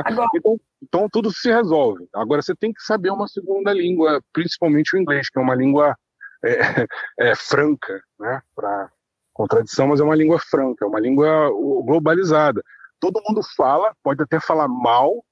Agora... 0.05 0.27
Então, 0.35 0.59
então 0.81 1.09
tudo 1.11 1.31
se 1.31 1.51
resolve. 1.51 2.07
Agora 2.13 2.41
você 2.41 2.55
tem 2.55 2.73
que 2.73 2.81
saber 2.81 3.11
uma 3.11 3.27
segunda 3.27 3.71
língua, 3.73 4.21
principalmente 4.33 4.95
o 4.95 4.99
inglês, 4.99 5.29
que 5.29 5.39
é 5.39 5.41
uma 5.41 5.55
língua 5.55 5.95
é, 6.43 6.49
é, 7.19 7.35
franca, 7.35 8.01
né? 8.19 8.41
Para 8.55 8.91
contradição, 9.33 9.87
mas 9.87 9.99
é 9.99 10.03
uma 10.03 10.15
língua 10.15 10.39
franca, 10.39 10.83
é 10.83 10.87
uma 10.87 10.99
língua 10.99 11.49
globalizada. 11.85 12.61
Todo 12.99 13.21
mundo 13.25 13.41
fala, 13.55 13.95
pode 14.03 14.21
até 14.21 14.39
falar 14.39 14.67
mal, 14.67 15.23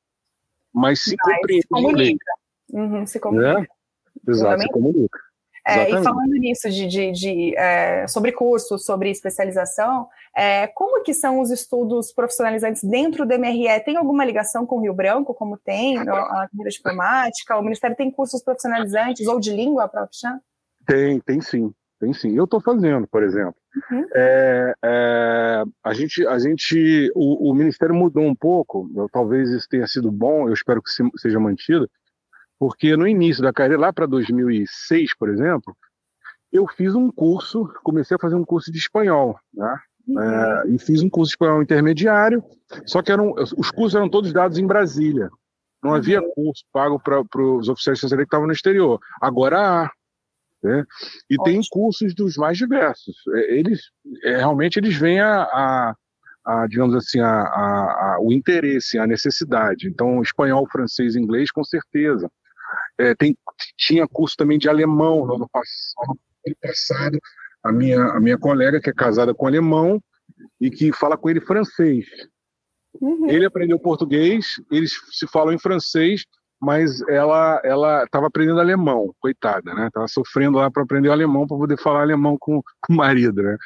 mas 0.73 1.03
se 1.03 1.15
mas 1.17 1.35
compreende. 1.35 1.61
Se 1.63 1.67
comunica. 1.67 2.33
Uhum, 2.71 3.05
se 3.05 3.19
comunica. 3.19 3.59
Né? 3.59 3.67
Exato, 4.27 4.61
se 4.61 4.69
comunica. 4.69 5.19
É, 5.67 5.89
e 5.89 6.01
falando 6.01 6.31
nisso 6.31 6.69
de, 6.69 6.87
de, 6.87 7.11
de 7.11 7.55
é, 7.57 8.07
sobre 8.07 8.31
cursos, 8.31 8.85
sobre 8.85 9.09
especialização, 9.09 10.07
é, 10.33 10.65
como 10.67 11.03
que 11.03 11.13
são 11.13 11.41
os 11.41 11.51
estudos 11.51 12.13
profissionalizantes 12.13 12.85
dentro 12.85 13.25
do 13.25 13.37
MRE? 13.37 13.67
Tem 13.83 13.97
alguma 13.97 14.23
ligação 14.23 14.65
com 14.65 14.77
o 14.77 14.81
Rio 14.81 14.93
Branco, 14.93 15.33
como 15.33 15.57
tem 15.57 15.97
a 15.97 16.05
carreira 16.05 16.69
diplomática? 16.69 17.57
O 17.57 17.61
Ministério 17.61 17.97
tem 17.97 18.09
cursos 18.09 18.41
profissionalizantes 18.41 19.27
ou 19.27 19.41
de 19.41 19.51
língua 19.51 19.89
própria? 19.89 20.39
Tem, 20.85 21.19
tem 21.19 21.41
sim, 21.41 21.73
tem 21.99 22.13
sim. 22.13 22.33
Eu 22.33 22.45
estou 22.45 22.61
fazendo, 22.61 23.05
por 23.05 23.21
exemplo. 23.21 23.55
Uhum. 23.91 24.05
É, 24.15 24.73
é, 24.85 25.63
a 25.83 25.93
gente, 25.93 26.25
a 26.25 26.39
gente, 26.39 27.11
o, 27.13 27.51
o, 27.51 27.53
Ministério 27.53 27.93
mudou 27.93 28.23
um 28.23 28.35
pouco. 28.35 28.89
Eu, 28.95 29.09
talvez 29.09 29.49
isso 29.49 29.67
tenha 29.67 29.85
sido 29.85 30.09
bom. 30.09 30.47
Eu 30.47 30.53
espero 30.53 30.81
que 30.81 30.89
se, 30.89 31.03
seja 31.17 31.41
mantido 31.41 31.89
porque 32.59 32.95
no 32.95 33.07
início 33.07 33.43
da 33.43 33.53
carreira, 33.53 33.79
lá 33.79 33.93
para 33.93 34.05
2006, 34.05 35.15
por 35.17 35.29
exemplo, 35.29 35.75
eu 36.51 36.67
fiz 36.67 36.95
um 36.95 37.11
curso, 37.11 37.67
comecei 37.83 38.15
a 38.15 38.19
fazer 38.19 38.35
um 38.35 38.45
curso 38.45 38.71
de 38.71 38.77
espanhol, 38.77 39.39
né? 39.53 39.77
Uhum. 40.07 40.21
É, 40.21 40.67
e 40.69 40.79
fiz 40.79 41.01
um 41.01 41.09
curso 41.09 41.29
de 41.29 41.33
espanhol 41.33 41.61
intermediário, 41.61 42.43
só 42.85 43.01
que 43.01 43.11
eram, 43.11 43.33
os 43.57 43.71
cursos 43.71 43.95
eram 43.95 44.09
todos 44.09 44.31
dados 44.31 44.57
em 44.57 44.65
Brasília. 44.65 45.29
Não 45.83 45.91
uhum. 45.91 45.97
havia 45.97 46.21
curso 46.33 46.63
pago 46.71 46.99
para 46.99 47.21
os 47.41 47.69
oficiais 47.69 47.99
de 47.99 48.07
que 48.15 48.23
estavam 48.23 48.47
no 48.47 48.53
exterior. 48.53 48.99
Agora 49.21 49.59
há. 49.59 49.91
Né? 50.63 50.83
E 51.29 51.35
Ótimo. 51.39 51.43
tem 51.43 51.61
cursos 51.69 52.15
dos 52.15 52.35
mais 52.35 52.57
diversos. 52.57 53.15
É, 53.35 53.59
eles 53.59 53.81
é, 54.23 54.37
realmente 54.37 54.79
eles 54.79 54.95
vêm 54.95 55.19
a, 55.19 55.43
a, 55.43 55.95
a 56.45 56.67
digamos 56.67 56.95
assim, 56.95 57.19
a, 57.19 57.29
a, 57.29 58.17
o 58.21 58.33
interesse, 58.33 58.97
a 58.97 59.05
necessidade. 59.05 59.87
Então, 59.87 60.21
espanhol, 60.21 60.67
francês, 60.71 61.15
inglês, 61.15 61.51
com 61.51 61.63
certeza. 61.63 62.29
É, 62.99 63.15
tem, 63.15 63.37
tinha 63.77 64.07
curso 64.07 64.35
também 64.37 64.57
de 64.57 64.69
alemão 64.69 65.25
no 65.25 65.35
ano 65.35 65.49
passado. 65.49 67.19
A 67.63 67.71
minha, 67.71 68.01
a 68.03 68.19
minha 68.19 68.37
colega, 68.37 68.79
que 68.79 68.89
é 68.89 68.93
casada 68.93 69.33
com 69.33 69.45
alemão 69.45 70.01
e 70.59 70.69
que 70.69 70.91
fala 70.93 71.17
com 71.17 71.29
ele 71.29 71.41
francês. 71.41 72.05
Uhum. 72.99 73.29
Ele 73.29 73.45
aprendeu 73.45 73.79
português, 73.79 74.45
eles 74.71 74.93
se 75.11 75.27
falam 75.27 75.53
em 75.53 75.59
francês, 75.59 76.25
mas 76.59 77.01
ela 77.07 77.61
ela 77.63 78.03
estava 78.03 78.27
aprendendo 78.27 78.59
alemão, 78.59 79.13
coitada, 79.19 79.73
né? 79.73 79.89
Tava 79.93 80.07
sofrendo 80.07 80.57
lá 80.57 80.71
para 80.71 80.83
aprender 80.83 81.09
alemão 81.09 81.45
para 81.45 81.57
poder 81.57 81.77
falar 81.77 82.01
alemão 82.01 82.35
com, 82.39 82.61
com, 82.81 82.93
o 82.93 82.95
marido, 82.95 83.43
né? 83.43 83.57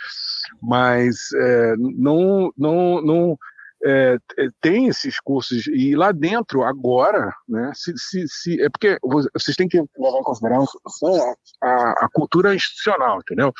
Mas 0.62 1.32
é, 1.34 1.76
não 1.78 2.52
não 2.58 3.02
não 3.02 3.38
é, 3.84 4.17
é, 4.38 4.48
tem 4.62 4.88
esses 4.88 5.20
cursos 5.20 5.65
e 5.67 5.96
lá 5.96 6.12
dentro 6.12 6.63
agora, 6.63 7.34
né? 7.48 7.72
Se, 7.74 7.94
se, 7.98 8.26
se, 8.28 8.62
é 8.62 8.70
porque 8.70 8.98
vocês 9.34 9.58
têm 9.58 9.67
que 9.67 9.78
levar 9.78 10.20
em 10.20 10.24
consideração 10.24 11.36
a, 11.62 12.06
a, 12.06 12.10
cultura 12.13 12.54
institucional, 12.54 13.20
entendeu? 13.20 13.52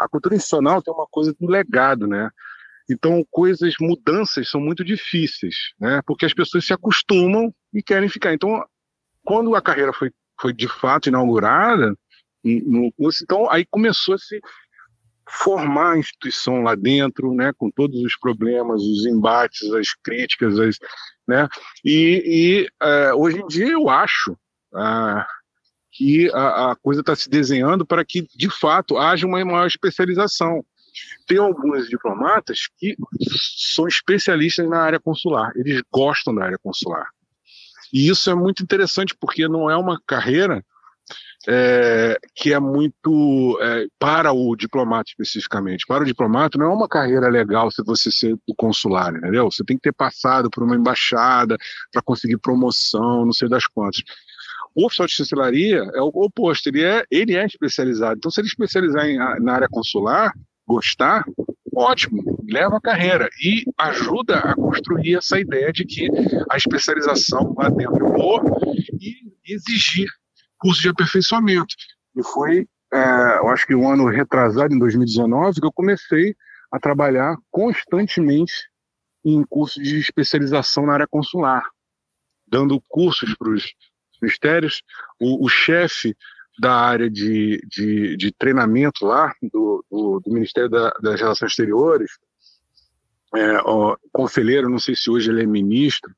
A 0.00 0.08
cultura 0.08 0.34
institucional 0.34 0.82
tem 0.82 0.94
uma 0.94 1.06
coisa 1.10 1.34
do 1.38 1.46
legado, 1.46 2.06
né? 2.06 2.30
Então 2.90 3.24
coisas, 3.30 3.74
mudanças 3.80 4.48
são 4.48 4.60
muito 4.60 4.84
difíceis, 4.84 5.54
né? 5.78 6.00
Porque 6.06 6.24
as 6.24 6.34
pessoas 6.34 6.66
se 6.66 6.72
acostumam 6.72 7.54
e 7.72 7.82
querem 7.82 8.08
ficar. 8.08 8.32
Então, 8.32 8.64
quando 9.22 9.54
a 9.54 9.62
carreira 9.62 9.92
foi, 9.92 10.10
foi 10.40 10.52
de 10.52 10.68
fato 10.68 11.08
inaugurada 11.08 11.94
no 12.42 12.92
curso, 12.92 13.22
então 13.22 13.50
aí 13.50 13.64
começou 13.64 14.18
se 14.18 14.38
formar 15.28 15.92
a 15.92 15.98
instituição 15.98 16.62
lá 16.62 16.74
dentro, 16.74 17.34
né, 17.34 17.52
com 17.56 17.70
todos 17.70 18.00
os 18.02 18.16
problemas, 18.16 18.82
os 18.82 19.06
embates, 19.06 19.70
as 19.72 19.94
críticas, 19.94 20.58
as, 20.58 20.78
né, 21.26 21.48
e, 21.84 22.68
e 22.80 22.84
uh, 22.84 23.16
hoje 23.16 23.40
em 23.40 23.46
dia 23.46 23.70
eu 23.70 23.88
acho 23.88 24.32
uh, 24.32 25.24
que 25.92 26.30
a, 26.34 26.72
a 26.72 26.76
coisa 26.76 27.00
está 27.00 27.14
se 27.14 27.30
desenhando 27.30 27.86
para 27.86 28.04
que, 28.04 28.26
de 28.34 28.50
fato, 28.50 28.98
haja 28.98 29.26
uma 29.26 29.44
maior 29.44 29.66
especialização. 29.66 30.64
Tem 31.26 31.38
alguns 31.38 31.88
diplomatas 31.88 32.68
que 32.78 32.96
são 33.74 33.88
especialistas 33.88 34.68
na 34.68 34.80
área 34.80 35.00
consular, 35.00 35.52
eles 35.56 35.82
gostam 35.92 36.34
da 36.34 36.44
área 36.44 36.58
consular. 36.62 37.08
E 37.92 38.08
isso 38.08 38.28
é 38.28 38.34
muito 38.34 38.62
interessante 38.62 39.14
porque 39.18 39.46
não 39.46 39.70
é 39.70 39.76
uma 39.76 40.00
carreira 40.06 40.64
é, 41.48 42.18
que 42.34 42.52
é 42.52 42.58
muito 42.58 43.58
é, 43.60 43.86
para 43.98 44.32
o 44.32 44.56
diplomata 44.56 45.04
especificamente. 45.08 45.86
Para 45.86 46.02
o 46.02 46.06
diplomata 46.06 46.58
não 46.58 46.66
é 46.66 46.74
uma 46.74 46.88
carreira 46.88 47.28
legal 47.28 47.70
se 47.70 47.82
você 47.84 48.10
ser 48.10 48.36
consular, 48.56 49.14
entendeu? 49.14 49.50
Você 49.50 49.64
tem 49.64 49.76
que 49.76 49.82
ter 49.82 49.92
passado 49.92 50.50
por 50.50 50.62
uma 50.62 50.76
embaixada 50.76 51.56
para 51.92 52.02
conseguir 52.02 52.38
promoção, 52.38 53.24
não 53.24 53.32
sei 53.32 53.48
das 53.48 53.66
quantas. 53.66 54.02
O 54.74 54.86
oficial 54.86 55.06
de 55.06 55.14
chancelaria 55.14 55.78
é 55.94 56.00
o 56.00 56.08
oposto, 56.08 56.68
ele 56.68 56.82
é, 56.82 57.04
ele 57.10 57.36
é 57.36 57.46
especializado. 57.46 58.16
Então, 58.16 58.30
se 58.30 58.40
ele 58.40 58.48
especializar 58.48 59.06
em, 59.06 59.18
na 59.40 59.54
área 59.54 59.68
consular, 59.70 60.32
gostar, 60.66 61.24
ótimo, 61.76 62.22
leva 62.48 62.76
a 62.76 62.80
carreira 62.80 63.28
e 63.44 63.64
ajuda 63.78 64.38
a 64.38 64.54
construir 64.54 65.16
essa 65.16 65.38
ideia 65.38 65.72
de 65.72 65.84
que 65.84 66.08
a 66.50 66.56
especialização 66.56 67.54
lá 67.56 67.68
dentro 67.68 68.06
é 68.06 68.12
boa 68.12 68.42
e 69.00 69.52
exigir 69.52 70.08
curso 70.58 70.80
de 70.80 70.88
aperfeiçoamento. 70.88 71.74
E 72.16 72.22
foi, 72.22 72.68
é, 72.92 73.38
eu 73.38 73.48
acho 73.48 73.66
que 73.66 73.74
um 73.74 73.88
ano 73.90 74.08
retrasado, 74.08 74.74
em 74.74 74.78
2019, 74.78 75.60
que 75.60 75.66
eu 75.66 75.72
comecei 75.72 76.34
a 76.70 76.78
trabalhar 76.78 77.36
constantemente 77.50 78.52
em 79.24 79.42
cursos 79.44 79.82
de 79.82 79.98
especialização 79.98 80.86
na 80.86 80.94
área 80.94 81.06
consular, 81.06 81.62
dando 82.46 82.80
cursos 82.88 83.34
para 83.36 83.50
os 83.50 83.74
ministérios. 84.20 84.82
O, 85.20 85.44
o 85.44 85.48
chefe 85.48 86.16
da 86.58 86.74
área 86.74 87.10
de, 87.10 87.60
de, 87.66 88.16
de, 88.16 88.32
treinamento 88.32 89.04
lá, 89.04 89.34
do, 89.42 89.84
do, 89.90 90.20
do 90.20 90.32
Ministério 90.32 90.68
da, 90.68 90.90
das 91.02 91.20
Relações 91.20 91.50
Exteriores, 91.50 92.10
é, 93.34 93.58
ó, 93.64 93.96
conselheiro, 94.12 94.68
não 94.68 94.78
sei 94.78 94.94
se 94.94 95.10
hoje 95.10 95.30
ele 95.30 95.42
é 95.42 95.46
ministro, 95.46 96.14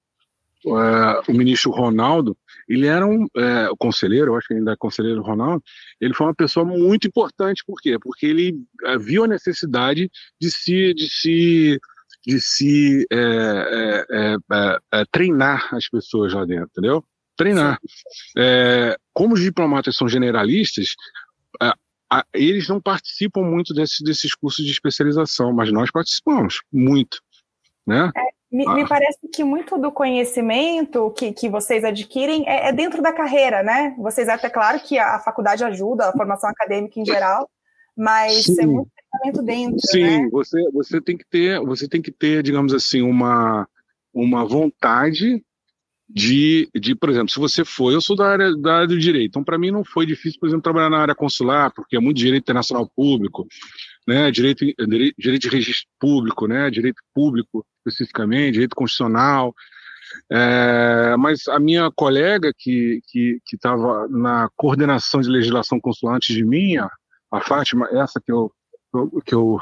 é, 0.67 1.31
o 1.31 1.35
ministro 1.35 1.71
Ronaldo, 1.71 2.37
ele 2.69 2.87
era 2.87 3.07
um 3.07 3.27
é, 3.37 3.69
conselheiro, 3.79 4.33
eu 4.33 4.37
acho 4.37 4.49
que 4.49 4.55
ainda 4.55 4.73
é 4.73 4.77
conselheiro 4.77 5.23
Ronaldo, 5.23 5.63
ele 6.01 6.15
foi 6.15 6.27
uma 6.27 6.35
pessoa 6.35 6.65
muito 6.65 7.07
importante, 7.07 7.63
por 7.67 7.81
quê? 7.81 7.99
Porque 7.99 8.27
ele 8.27 8.57
é, 8.85 8.99
viu 8.99 9.25
a 9.25 9.29
necessidade 9.29 10.11
de 10.41 10.51
se, 10.51 10.95
de 10.95 11.09
se, 11.09 11.81
de 12.27 12.41
se 12.41 13.07
é, 13.11 14.07
é, 14.11 14.37
é, 14.93 15.05
treinar 15.11 15.75
as 15.75 15.89
pessoas 15.89 16.33
lá 16.33 16.45
dentro, 16.45 16.69
entendeu? 16.73 17.05
Treinar. 17.37 17.79
como 19.13 19.35
os 19.35 19.41
diplomatas 19.41 19.95
são 19.95 20.09
generalistas, 20.09 20.95
eles 22.33 22.67
não 22.67 22.81
participam 22.81 23.43
muito 23.43 23.75
desse, 23.75 24.03
desses 24.03 24.35
cursos 24.35 24.65
de 24.65 24.71
especialização, 24.71 25.53
mas 25.53 25.71
nós 25.71 25.91
participamos 25.91 26.63
muito, 26.73 27.21
né? 27.87 28.11
É, 28.57 28.65
me, 28.65 28.67
ah. 28.67 28.75
me, 28.75 28.89
parece 28.89 29.29
que 29.33 29.45
muito 29.45 29.77
do 29.77 29.93
conhecimento 29.93 31.11
que, 31.11 31.33
que 31.33 31.49
vocês 31.49 31.85
adquirem 31.85 32.49
é, 32.49 32.69
é, 32.69 32.73
dentro 32.73 33.03
da 33.03 33.13
carreira, 33.13 33.63
né? 33.63 33.95
Vocês 33.99 34.29
até 34.29 34.49
claro 34.49 34.81
que 34.81 34.99
a, 34.99 35.19
faculdade 35.19 35.63
ajuda, 35.63 36.09
a 36.09 36.13
formação 36.13 36.49
acadêmica 36.49 36.99
em 36.99 37.05
geral, 37.05 37.49
mas 37.97 38.45
Sim. 38.45 38.63
é 38.63 38.67
muito 38.67 38.91
pensamento 39.11 39.43
dentro. 39.43 39.79
Sim, 39.81 40.03
né? 40.03 40.29
você, 40.31 40.71
você 40.73 41.01
tem 41.01 41.17
que 41.17 41.25
ter, 41.29 41.61
você 41.61 41.87
tem 41.87 42.01
que 42.01 42.11
ter, 42.11 42.43
digamos 42.43 42.73
assim, 42.73 43.03
uma, 43.03 43.69
uma 44.13 44.45
vontade 44.47 45.43
de, 46.09 46.69
de, 46.75 46.95
por 46.95 47.11
exemplo, 47.11 47.29
se 47.29 47.39
você 47.39 47.65
for, 47.65 47.93
eu 47.93 48.01
sou 48.01 48.17
da 48.17 48.29
área, 48.29 48.57
da 48.57 48.77
área 48.77 48.87
do 48.87 48.99
direito, 48.99 49.31
então 49.31 49.43
para 49.43 49.59
mim 49.59 49.73
não 49.73 49.85
foi 49.85 50.07
difícil, 50.07 50.39
por 50.39 50.47
exemplo, 50.47 50.63
trabalhar 50.63 50.89
na 50.89 51.01
área 51.01 51.15
consular, 51.17 51.73
porque 51.75 51.97
é 51.97 52.01
muito 52.01 52.17
direito 52.17 52.45
internacional 52.45 52.89
público, 52.95 53.45
né, 54.07 54.31
direito, 54.31 54.65
direito 55.19 55.43
de 55.43 55.49
registro 55.49 55.89
público, 55.99 56.47
né, 56.47 56.71
direito 56.71 57.03
público 57.13 57.67
especificamente, 57.87 58.55
direito 58.55 58.77
constitucional. 58.77 59.55
É, 60.31 61.17
mas 61.19 61.47
a 61.49 61.59
minha 61.59 61.91
colega 61.95 62.53
que 62.57 63.01
que 63.11 63.41
estava 63.53 64.09
na 64.09 64.49
coordenação 64.57 65.21
de 65.21 65.29
legislação 65.29 65.81
consular 65.81 66.17
antes 66.17 66.35
de 66.35 66.45
mim, 66.45 66.77
a 66.77 67.41
Fátima, 67.41 67.89
essa 67.93 68.21
que 68.21 68.33
eu 68.33 68.51
que 69.25 69.35
eu 69.35 69.61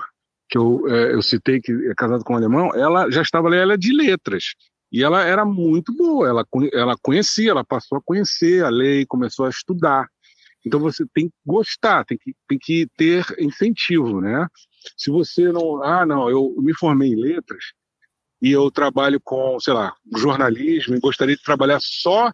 que 0.49 0.59
eu, 0.59 0.85
é, 0.89 1.15
eu 1.15 1.23
citei 1.23 1.61
que 1.61 1.73
é 1.73 1.95
casada 1.97 2.23
com 2.23 2.35
um 2.35 2.37
alemão, 2.37 2.73
ela 2.75 3.11
já 3.11 3.23
estava 3.23 3.49
ali, 3.49 3.57
ela 3.57 3.75
é 3.75 3.77
de 3.77 3.93
letras. 3.93 4.55
E 4.93 5.03
ela 5.03 5.25
era 5.25 5.45
muito 5.45 5.93
boa, 5.93 6.29
ela, 6.29 6.45
ela 6.73 6.95
conhecia, 7.03 7.51
ela 7.51 7.65
passou 7.65 7.99
a 7.99 8.03
conhecer 8.05 8.65
a 8.65 8.69
lei, 8.69 9.05
começou 9.07 9.47
a 9.47 9.51
estudar. 9.51 10.07
Então 10.65 10.79
você 10.79 11.05
tem 11.13 11.29
que 11.29 11.35
gostar, 11.45 12.05
tem 12.05 12.17
que, 12.17 12.33
tem 12.47 12.59
que 12.61 12.87
ter 12.97 13.25
incentivo, 13.39 14.21
né? 14.21 14.47
Se 14.97 15.11
você 15.11 15.51
não, 15.51 15.83
ah, 15.83 16.07
não, 16.07 16.31
eu 16.31 16.55
me 16.59 16.73
formei 16.75 17.13
em 17.13 17.21
letras, 17.21 17.73
e 18.45 18.53
eu 18.53 18.71
trabalho 18.71 19.19
com, 19.25 19.59
sei 19.59 19.73
lá, 19.73 19.97
jornalismo 20.15 20.95
e 20.95 21.01
gostaria 21.01 21.35
de 21.35 21.43
trabalhar 21.43 21.79
só 21.81 22.31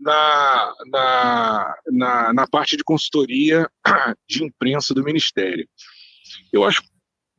na, 0.00 0.74
na, 0.86 1.76
na, 1.90 2.32
na 2.32 2.46
parte 2.46 2.74
de 2.74 2.82
consultoria 2.82 3.68
de 4.26 4.44
imprensa 4.44 4.94
do 4.94 5.04
Ministério. 5.04 5.68
Eu 6.50 6.64
acho 6.64 6.82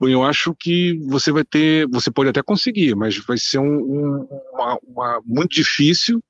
eu 0.01 0.21
acho 0.21 0.53
que 0.53 0.99
você 1.07 1.31
vai 1.31 1.43
ter, 1.43 1.87
você 1.87 2.11
pode 2.11 2.29
até 2.29 2.43
conseguir, 2.43 2.93
mas 2.93 3.17
vai 3.17 3.37
ser 3.37 3.57
um, 3.57 3.79
um, 3.79 4.27
uma, 4.51 4.79
uma, 4.83 5.21
muito 5.25 5.55
difícil, 5.55 6.21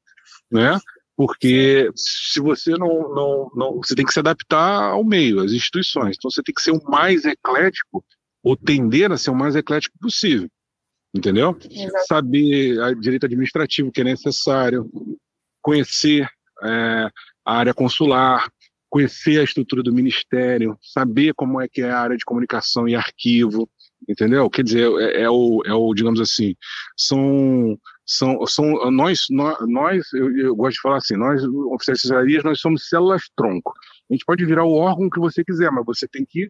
né? 0.50 0.80
Porque 1.18 1.90
se 1.96 2.40
você 2.40 2.72
não, 2.78 3.14
não, 3.14 3.52
não, 3.56 3.76
você 3.78 3.94
tem 3.94 4.06
que 4.06 4.14
se 4.14 4.20
adaptar 4.20 4.92
ao 4.92 5.04
meio, 5.04 5.42
às 5.42 5.52
instituições. 5.52 6.16
Então 6.16 6.32
você 6.32 6.42
tem 6.44 6.54
que 6.54 6.62
ser 6.62 6.72
o 6.72 6.84
mais 6.84 7.26
eclético 7.26 8.06
ou 8.42 8.56
tender 8.56 9.12
a 9.12 9.18
ser 9.18 9.32
o 9.32 9.36
mais 9.36 9.56
eclético 9.56 9.98
possível, 10.00 10.48
entendeu? 11.14 11.58
Exato. 11.70 12.06
Saber 12.08 12.96
direito 13.00 13.26
administrativo 13.26 13.92
que 13.92 14.02
é 14.02 14.04
necessário, 14.04 14.90
conhecer 15.62 16.28
é, 16.64 17.10
a 17.46 17.58
área 17.58 17.74
consular, 17.74 18.50
conhecer 18.90 19.40
a 19.40 19.44
estrutura 19.44 19.82
do 19.82 19.94
ministério, 19.94 20.78
saber 20.82 21.34
como 21.34 21.60
é 21.60 21.68
que 21.68 21.82
é 21.82 21.90
a 21.90 22.00
área 22.00 22.18
de 22.18 22.26
comunicação 22.26 22.88
e 22.88 22.96
arquivo, 22.96 23.70
entendeu? 24.08 24.50
Quer 24.50 24.64
dizer, 24.64 24.92
é, 25.00 25.24
é 25.24 25.30
o, 25.30 25.62
é 25.66 25.74
o, 25.74 25.94
digamos 25.94 26.20
assim, 26.20 26.56
são, 26.98 27.78
são, 28.06 28.46
são 28.46 28.92
nós, 28.92 29.26
nós, 29.30 30.14
eu, 30.14 30.38
eu, 30.38 30.56
gosto 30.56 30.76
de 30.76 30.82
falar 30.82 30.98
assim, 30.98 31.16
nós, 31.16 31.44
oficiais 31.44 32.00
de 32.00 32.08
assessorias, 32.08 32.44
nós 32.44 32.60
somos 32.60 32.88
células-tronco. 32.88 33.74
A 34.10 34.14
gente 34.14 34.26
pode 34.26 34.46
virar 34.46 34.66
o 34.66 34.74
órgão 34.74 35.10
que 35.10 35.20
você 35.20 35.44
quiser, 35.44 35.72
mas 35.72 35.86
você 35.86 36.08
tem 36.08 36.26
que, 36.28 36.50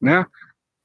né? 0.00 0.24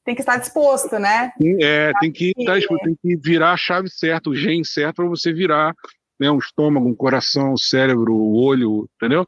Tem 0.06 0.16
que 0.16 0.22
estar 0.22 0.38
disposto, 0.38 0.98
né? 0.98 1.32
É, 1.62 1.92
tem 2.00 2.12
que, 2.12 2.34
estar, 2.38 2.60
tem 2.84 2.98
que 3.02 3.16
virar 3.18 3.54
a 3.54 3.58
chave 3.58 3.90
certa, 3.90 4.30
o 4.30 4.36
gene 4.36 4.66
certo 4.66 4.98
para 4.98 5.08
você 5.08 5.32
virar 5.32 5.74
né, 6.20 6.30
um 6.30 6.38
estômago, 6.38 6.88
um 6.88 6.96
coração, 6.96 7.54
o 7.54 7.58
cérebro, 7.58 8.14
o 8.14 8.36
olho, 8.36 8.90
entendeu? 8.96 9.28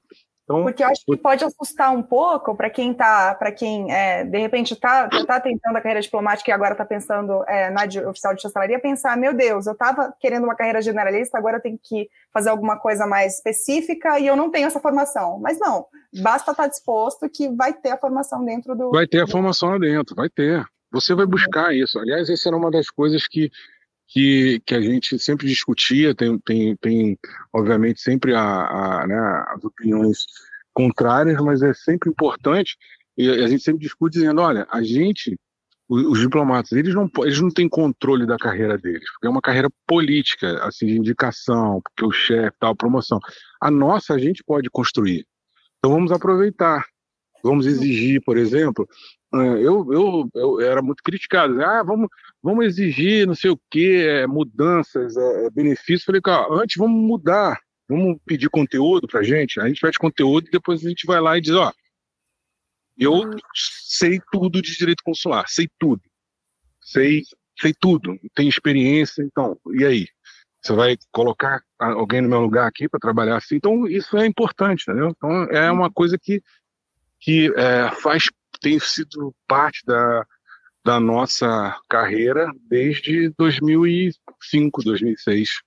Então, 0.51 0.63
Porque 0.63 0.83
eu 0.83 0.87
acho 0.87 1.05
que 1.05 1.17
pode 1.17 1.43
assustar 1.43 1.91
um 1.95 2.01
pouco 2.01 2.55
para 2.55 2.69
quem 2.69 2.93
tá, 2.93 3.33
para 3.35 3.51
quem 3.51 3.91
é, 3.91 4.23
de 4.23 4.37
repente 4.37 4.73
está 4.73 5.07
tá 5.07 5.39
tentando 5.39 5.75
a 5.75 5.81
carreira 5.81 6.01
diplomática 6.01 6.49
e 6.49 6.53
agora 6.53 6.73
está 6.73 6.85
pensando 6.85 7.43
é, 7.47 7.69
na 7.69 7.85
de, 7.85 7.99
oficial 7.99 8.35
de 8.35 8.41
chancelaria, 8.41 8.79
pensar, 8.79 9.17
meu 9.17 9.33
Deus, 9.33 9.65
eu 9.65 9.73
estava 9.73 10.13
querendo 10.19 10.43
uma 10.43 10.55
carreira 10.55 10.81
generalista, 10.81 11.37
agora 11.37 11.57
eu 11.57 11.61
tenho 11.61 11.79
que 11.81 12.09
fazer 12.33 12.49
alguma 12.49 12.77
coisa 12.77 13.07
mais 13.07 13.35
específica 13.35 14.19
e 14.19 14.27
eu 14.27 14.35
não 14.35 14.49
tenho 14.49 14.67
essa 14.67 14.79
formação. 14.79 15.39
Mas 15.39 15.59
não, 15.59 15.85
basta 16.21 16.51
estar 16.51 16.63
tá 16.63 16.69
disposto 16.69 17.29
que 17.29 17.49
vai 17.49 17.73
ter 17.73 17.91
a 17.91 17.97
formação 17.97 18.43
dentro 18.43 18.75
do. 18.75 18.91
Vai 18.91 19.07
ter 19.07 19.21
a 19.21 19.27
formação 19.27 19.69
lá 19.69 19.77
dentro, 19.77 20.15
vai 20.15 20.29
ter. 20.29 20.65
Você 20.91 21.15
vai 21.15 21.25
buscar 21.25 21.73
isso. 21.73 21.97
Aliás, 21.97 22.29
essa 22.29 22.49
era 22.49 22.57
uma 22.57 22.69
das 22.69 22.89
coisas 22.89 23.25
que 23.27 23.49
que, 24.11 24.61
que 24.65 24.75
a 24.75 24.81
gente 24.81 25.17
sempre 25.17 25.47
discutia, 25.47 26.13
tem, 26.13 26.37
tem, 26.39 26.75
tem 26.75 27.17
obviamente 27.53 28.01
sempre 28.01 28.35
a, 28.35 28.41
a 29.01 29.07
né, 29.07 29.45
as 29.47 29.63
opiniões 29.63 30.25
contrárias, 30.73 31.41
mas 31.41 31.61
é 31.61 31.73
sempre 31.73 32.09
importante, 32.09 32.77
e 33.17 33.29
a 33.29 33.47
gente 33.47 33.63
sempre 33.63 33.81
discute 33.81 34.19
dizendo, 34.19 34.41
olha, 34.41 34.67
a 34.69 34.83
gente, 34.83 35.39
os, 35.87 36.03
os 36.07 36.19
diplomatas, 36.19 36.73
eles 36.73 36.93
não, 36.93 37.09
eles 37.19 37.39
não 37.39 37.49
têm 37.49 37.69
controle 37.69 38.27
da 38.27 38.37
carreira 38.37 38.77
deles, 38.77 39.09
porque 39.13 39.27
é 39.27 39.29
uma 39.29 39.41
carreira 39.41 39.69
política, 39.87 40.61
assim, 40.65 40.87
de 40.87 40.97
indicação, 40.97 41.81
porque 41.81 42.05
o 42.05 42.11
chefe, 42.11 42.57
tal, 42.59 42.75
promoção. 42.75 43.17
A 43.61 43.71
nossa 43.71 44.13
a 44.13 44.17
gente 44.17 44.43
pode 44.43 44.69
construir. 44.69 45.25
Então 45.79 45.91
vamos 45.91 46.11
aproveitar. 46.11 46.85
Vamos 47.43 47.65
exigir, 47.65 48.21
por 48.23 48.37
exemplo, 48.37 48.87
eu, 49.33 49.93
eu, 49.93 50.29
eu 50.35 50.61
era 50.61 50.81
muito 50.81 51.01
criticado. 51.03 51.55
Né? 51.55 51.63
Ah, 51.63 51.83
vamos, 51.83 52.09
vamos 52.41 52.65
exigir 52.65 53.25
não 53.25 53.35
sei 53.35 53.51
o 53.51 53.59
que, 53.69 54.05
é, 54.05 54.27
mudanças, 54.27 55.15
é, 55.15 55.49
benefícios. 55.49 56.03
Falei, 56.03 56.21
cara, 56.21 56.47
antes 56.51 56.75
vamos 56.77 57.01
mudar, 57.01 57.59
vamos 57.87 58.17
pedir 58.25 58.49
conteúdo 58.49 59.07
pra 59.07 59.23
gente. 59.23 59.59
A 59.59 59.67
gente 59.67 59.79
pede 59.79 59.97
conteúdo 59.97 60.47
e 60.47 60.51
depois 60.51 60.85
a 60.85 60.89
gente 60.89 61.05
vai 61.05 61.21
lá 61.21 61.37
e 61.37 61.41
diz, 61.41 61.53
ó, 61.53 61.71
eu 62.97 63.31
sei 63.53 64.19
tudo 64.31 64.61
de 64.61 64.77
direito 64.77 65.03
consular, 65.03 65.45
sei 65.47 65.67
tudo. 65.79 66.01
Sei, 66.81 67.23
sei 67.59 67.73
tudo, 67.79 68.19
tenho 68.35 68.49
experiência, 68.49 69.23
então, 69.23 69.57
e 69.73 69.85
aí? 69.85 70.07
Você 70.61 70.73
vai 70.73 70.95
colocar 71.11 71.63
alguém 71.79 72.21
no 72.21 72.29
meu 72.29 72.41
lugar 72.41 72.67
aqui 72.67 72.87
para 72.87 72.99
trabalhar 72.99 73.37
assim? 73.37 73.55
Então, 73.55 73.87
isso 73.87 74.15
é 74.17 74.27
importante, 74.27 74.83
entendeu? 74.87 75.09
Então, 75.09 75.43
é 75.45 75.71
uma 75.71 75.91
coisa 75.91 76.19
que, 76.21 76.41
que 77.19 77.51
é, 77.57 77.89
faz 77.95 78.29
tem 78.59 78.79
sido 78.79 79.33
parte 79.47 79.85
da, 79.85 80.25
da 80.83 80.99
nossa 80.99 81.77
carreira 81.89 82.51
desde 82.67 83.29
2005, 83.37 84.83
2006. 84.83 85.61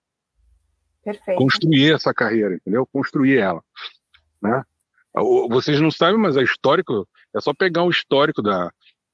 Perfeito. 1.02 1.38
Construir 1.38 1.92
essa 1.92 2.14
carreira, 2.14 2.54
entendeu? 2.54 2.86
Construir 2.86 3.38
ela, 3.38 3.62
né? 4.42 4.62
Vocês 5.48 5.80
não 5.80 5.90
sabem, 5.90 6.18
mas 6.18 6.36
é 6.36 6.42
histórico. 6.42 7.06
É 7.34 7.40
só 7.40 7.52
pegar 7.54 7.84
o 7.84 7.90
histórico 7.90 8.42
da. 8.42 8.70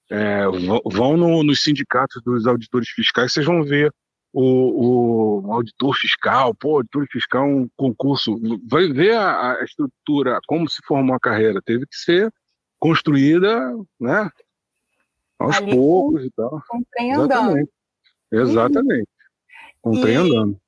É, 0.08 0.44
vão 0.90 1.16
no, 1.16 1.42
nos 1.42 1.62
sindicatos 1.62 2.20
dos 2.22 2.46
auditores 2.46 2.88
fiscais, 2.88 3.32
vocês 3.32 3.46
vão 3.46 3.62
ver 3.62 3.92
o, 4.32 5.44
o 5.46 5.52
auditor 5.52 5.94
fiscal, 5.94 6.54
pô, 6.54 6.76
auditor 6.76 7.06
fiscal 7.10 7.44
é 7.44 7.48
um 7.48 7.68
concurso. 7.76 8.40
Vai 8.68 8.88
ver 8.88 9.16
a, 9.16 9.52
a 9.52 9.64
estrutura, 9.64 10.38
como 10.46 10.68
se 10.68 10.80
formou 10.86 11.14
a 11.14 11.20
carreira. 11.20 11.60
Teve 11.62 11.86
que 11.86 11.96
ser 11.96 12.32
construída, 12.80 13.76
né? 14.00 14.30
Aos 15.38 15.56
Ali, 15.56 15.72
poucos 15.72 16.24
e 16.24 16.30
tal. 16.30 16.62
Com 16.68 16.82
trem 16.90 17.12
andando. 17.12 17.30
Exatamente. 17.32 17.70
Exatamente. 18.32 19.08
Com 19.80 19.94
e, 19.94 20.00
trem 20.00 20.16
andando. 20.16 20.60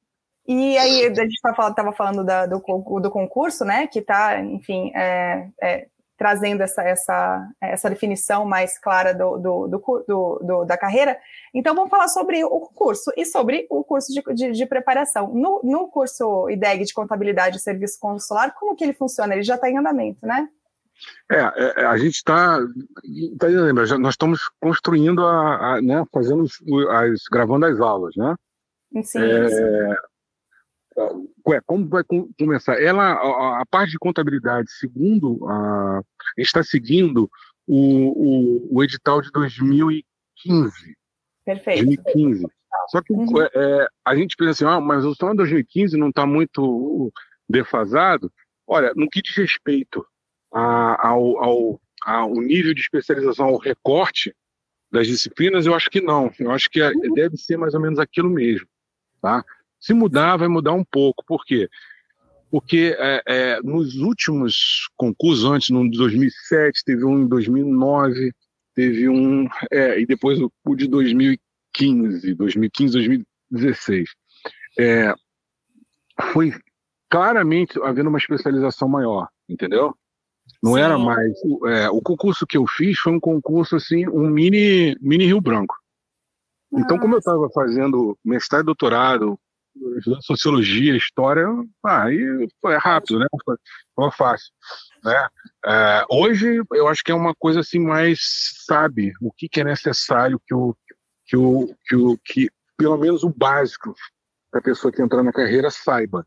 E 0.46 0.76
aí, 0.78 1.06
a 1.06 1.14
gente 1.14 1.34
estava 1.34 1.92
falando 1.92 2.24
da, 2.24 2.46
do, 2.46 2.58
do 2.58 3.10
concurso, 3.10 3.64
né? 3.64 3.86
Que 3.86 4.00
está, 4.00 4.40
enfim, 4.40 4.92
é, 4.94 5.48
é, 5.60 5.86
trazendo 6.16 6.62
essa, 6.62 6.82
essa, 6.82 7.48
essa 7.60 7.90
definição 7.90 8.44
mais 8.44 8.78
clara 8.78 9.12
do, 9.12 9.38
do, 9.38 9.68
do, 9.68 10.40
do, 10.42 10.64
da 10.64 10.76
carreira. 10.76 11.18
Então, 11.54 11.74
vamos 11.74 11.90
falar 11.90 12.08
sobre 12.08 12.44
o 12.44 12.60
curso 12.60 13.12
e 13.16 13.24
sobre 13.24 13.66
o 13.70 13.84
curso 13.84 14.12
de, 14.12 14.22
de, 14.34 14.52
de 14.52 14.66
preparação. 14.66 15.28
No, 15.34 15.60
no 15.62 15.88
curso 15.88 16.48
IDEG 16.50 16.84
de 16.84 16.94
Contabilidade 16.94 17.56
e 17.56 17.60
Serviço 17.60 17.98
Consular, 18.00 18.54
como 18.54 18.74
que 18.74 18.84
ele 18.84 18.92
funciona? 18.92 19.34
Ele 19.34 19.42
já 19.42 19.54
está 19.54 19.70
em 19.70 19.78
andamento, 19.78 20.26
né? 20.26 20.48
É, 21.30 21.36
é, 21.36 21.86
a 21.86 21.96
gente 21.96 22.14
está, 22.14 22.58
tá, 23.38 23.46
tá 23.48 23.98
nós 23.98 24.14
estamos 24.14 24.48
construindo 24.60 25.24
a, 25.24 25.76
a, 25.76 25.82
né, 25.82 26.04
fazendo 26.12 26.44
as, 26.90 27.22
gravando 27.30 27.66
as 27.66 27.80
aulas, 27.80 28.14
né? 28.16 28.34
Sim, 29.02 29.20
é, 29.20 29.48
sim. 29.48 29.96
Ué, 31.48 31.60
como 31.64 31.88
vai 31.88 32.04
começar? 32.38 32.80
Ela, 32.80 33.12
a, 33.12 33.62
a, 33.62 33.66
parte 33.66 33.92
de 33.92 33.98
contabilidade, 33.98 34.70
segundo 34.70 35.48
a, 35.48 36.02
está 36.36 36.62
seguindo 36.62 37.30
o, 37.66 38.68
o, 38.68 38.78
o 38.78 38.84
edital 38.84 39.22
de 39.22 39.30
2015. 39.32 40.72
Perfeito. 41.44 41.84
2015. 41.86 42.46
Só 42.90 43.00
que 43.00 43.12
uhum. 43.12 43.42
é, 43.42 43.50
é, 43.54 43.86
a 44.04 44.14
gente 44.14 44.36
pensa 44.36 44.50
assim, 44.50 44.64
ah, 44.64 44.80
mas 44.80 45.04
o 45.04 45.14
de 45.14 45.36
2015 45.36 45.96
não 45.96 46.10
está 46.10 46.26
muito 46.26 47.12
defasado. 47.48 48.30
Olha, 48.66 48.92
no 48.94 49.08
que 49.08 49.22
diz 49.22 49.34
respeito 49.36 50.06
a, 50.52 51.08
ao, 51.08 51.42
ao, 51.42 51.80
ao 52.04 52.34
nível 52.34 52.74
de 52.74 52.80
especialização, 52.80 53.46
ao 53.46 53.58
recorte 53.58 54.34
das 54.90 55.06
disciplinas, 55.06 55.64
eu 55.64 55.74
acho 55.74 55.88
que 55.90 56.00
não. 56.00 56.30
Eu 56.38 56.50
acho 56.50 56.68
que 56.68 56.80
é, 56.80 56.90
uhum. 56.90 57.14
deve 57.14 57.36
ser 57.36 57.56
mais 57.56 57.74
ou 57.74 57.80
menos 57.80 57.98
aquilo 57.98 58.28
mesmo. 58.28 58.66
Tá? 59.20 59.42
Se 59.80 59.94
mudar, 59.94 60.36
vai 60.36 60.48
mudar 60.48 60.72
um 60.72 60.84
pouco. 60.84 61.24
Por 61.24 61.44
quê? 61.44 61.68
Porque 62.50 62.94
é, 62.98 63.22
é, 63.26 63.60
nos 63.62 63.94
últimos 63.96 64.90
concursos, 64.94 65.44
antes, 65.44 65.70
no 65.70 65.90
2007, 65.90 66.84
teve 66.84 67.04
um 67.04 67.22
em 67.22 67.26
2009, 67.26 68.30
teve 68.74 69.08
um, 69.08 69.48
é, 69.70 69.98
e 69.98 70.04
depois 70.04 70.38
o, 70.38 70.52
o 70.66 70.76
de 70.76 70.86
2015, 70.86 72.34
2015, 72.34 72.92
2016. 72.92 74.10
É, 74.78 75.14
foi 76.32 76.52
claramente 77.08 77.80
havendo 77.82 78.08
uma 78.08 78.18
especialização 78.18 78.88
maior, 78.88 79.28
entendeu? 79.48 79.96
Não 80.62 80.74
Sim. 80.74 80.80
era 80.80 80.98
mais. 80.98 81.32
É, 81.66 81.90
o 81.90 82.00
concurso 82.00 82.46
que 82.46 82.56
eu 82.56 82.66
fiz 82.66 82.98
foi 82.98 83.12
um 83.12 83.20
concurso 83.20 83.76
assim, 83.76 84.08
um 84.08 84.28
mini, 84.28 84.96
mini 85.00 85.26
Rio 85.26 85.40
Branco. 85.40 85.74
Nossa. 86.70 86.84
Então, 86.84 86.98
como 86.98 87.14
eu 87.14 87.18
estava 87.18 87.48
fazendo 87.50 88.16
mestrado 88.24 88.62
e 88.62 88.66
doutorado, 88.66 89.38
sociologia, 90.20 90.96
história, 90.96 91.46
ah, 91.84 92.04
aí 92.04 92.48
foi 92.60 92.76
rápido, 92.76 93.18
né? 93.18 93.26
Foi, 93.94 94.10
fácil. 94.12 94.52
Né? 95.04 95.28
É, 95.66 96.04
hoje 96.10 96.62
eu 96.72 96.88
acho 96.88 97.02
que 97.02 97.10
é 97.10 97.14
uma 97.14 97.34
coisa 97.34 97.60
assim 97.60 97.78
mais 97.78 98.20
sabe 98.66 99.12
o 99.20 99.32
que, 99.32 99.48
que 99.48 99.60
é 99.60 99.64
necessário 99.64 100.40
que 100.46 100.54
o 100.54 100.76
que 101.26 101.36
o 101.36 101.74
que, 101.86 101.96
o, 101.96 102.18
que 102.18 102.50
pelo 102.76 102.96
menos 102.96 103.24
o 103.24 103.30
básico 103.30 103.94
para 104.50 104.60
a 104.60 104.62
pessoa 104.62 104.92
que 104.92 105.02
entrar 105.02 105.22
na 105.22 105.32
carreira 105.32 105.70
saiba, 105.70 106.26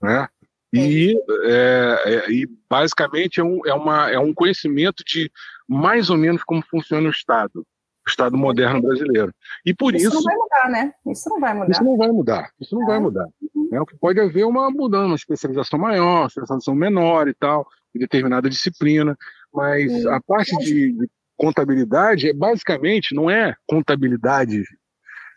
né? 0.00 0.28
E, 0.72 1.16
é, 1.44 2.02
é, 2.04 2.30
e 2.30 2.48
basicamente 2.68 3.40
é 3.40 3.44
um, 3.44 3.60
é, 3.66 3.72
uma, 3.72 4.10
é 4.10 4.18
um 4.18 4.34
conhecimento 4.34 5.02
de 5.04 5.30
mais 5.68 6.10
ou 6.10 6.16
menos 6.16 6.42
como 6.44 6.62
funciona 6.62 7.06
o 7.06 7.10
Estado. 7.10 7.66
Estado 8.08 8.36
moderno 8.36 8.80
brasileiro. 8.80 9.32
E 9.64 9.74
por 9.74 9.94
isso. 9.94 10.06
Isso 10.06 10.14
não 10.14 10.22
vai 10.22 10.36
mudar, 10.36 10.70
né? 10.70 10.94
Isso 11.08 11.28
não 11.28 11.40
vai 11.40 11.54
mudar. 11.54 11.70
Isso 11.70 11.84
não 11.84 11.96
vai 11.96 12.08
mudar. 12.12 12.50
Isso 12.60 12.74
não 12.76 12.82
é. 12.84 12.86
vai 12.86 13.00
mudar. 13.00 13.26
É 13.72 13.80
o 13.80 13.86
que 13.86 13.96
pode 13.96 14.20
haver 14.20 14.46
uma 14.46 14.70
mudança, 14.70 15.06
uma 15.06 15.16
especialização 15.16 15.78
maior, 15.78 16.20
uma 16.20 16.26
especialização 16.26 16.74
menor 16.74 17.26
e 17.26 17.34
tal, 17.34 17.66
em 17.94 17.98
determinada 17.98 18.48
disciplina. 18.48 19.16
Mas 19.52 19.90
Sim. 19.90 20.08
a 20.08 20.20
parte 20.20 20.56
de, 20.58 20.92
de 20.92 21.10
contabilidade 21.36 22.28
é 22.28 22.32
basicamente 22.32 23.14
não 23.14 23.28
é 23.28 23.56
contabilidade 23.66 24.62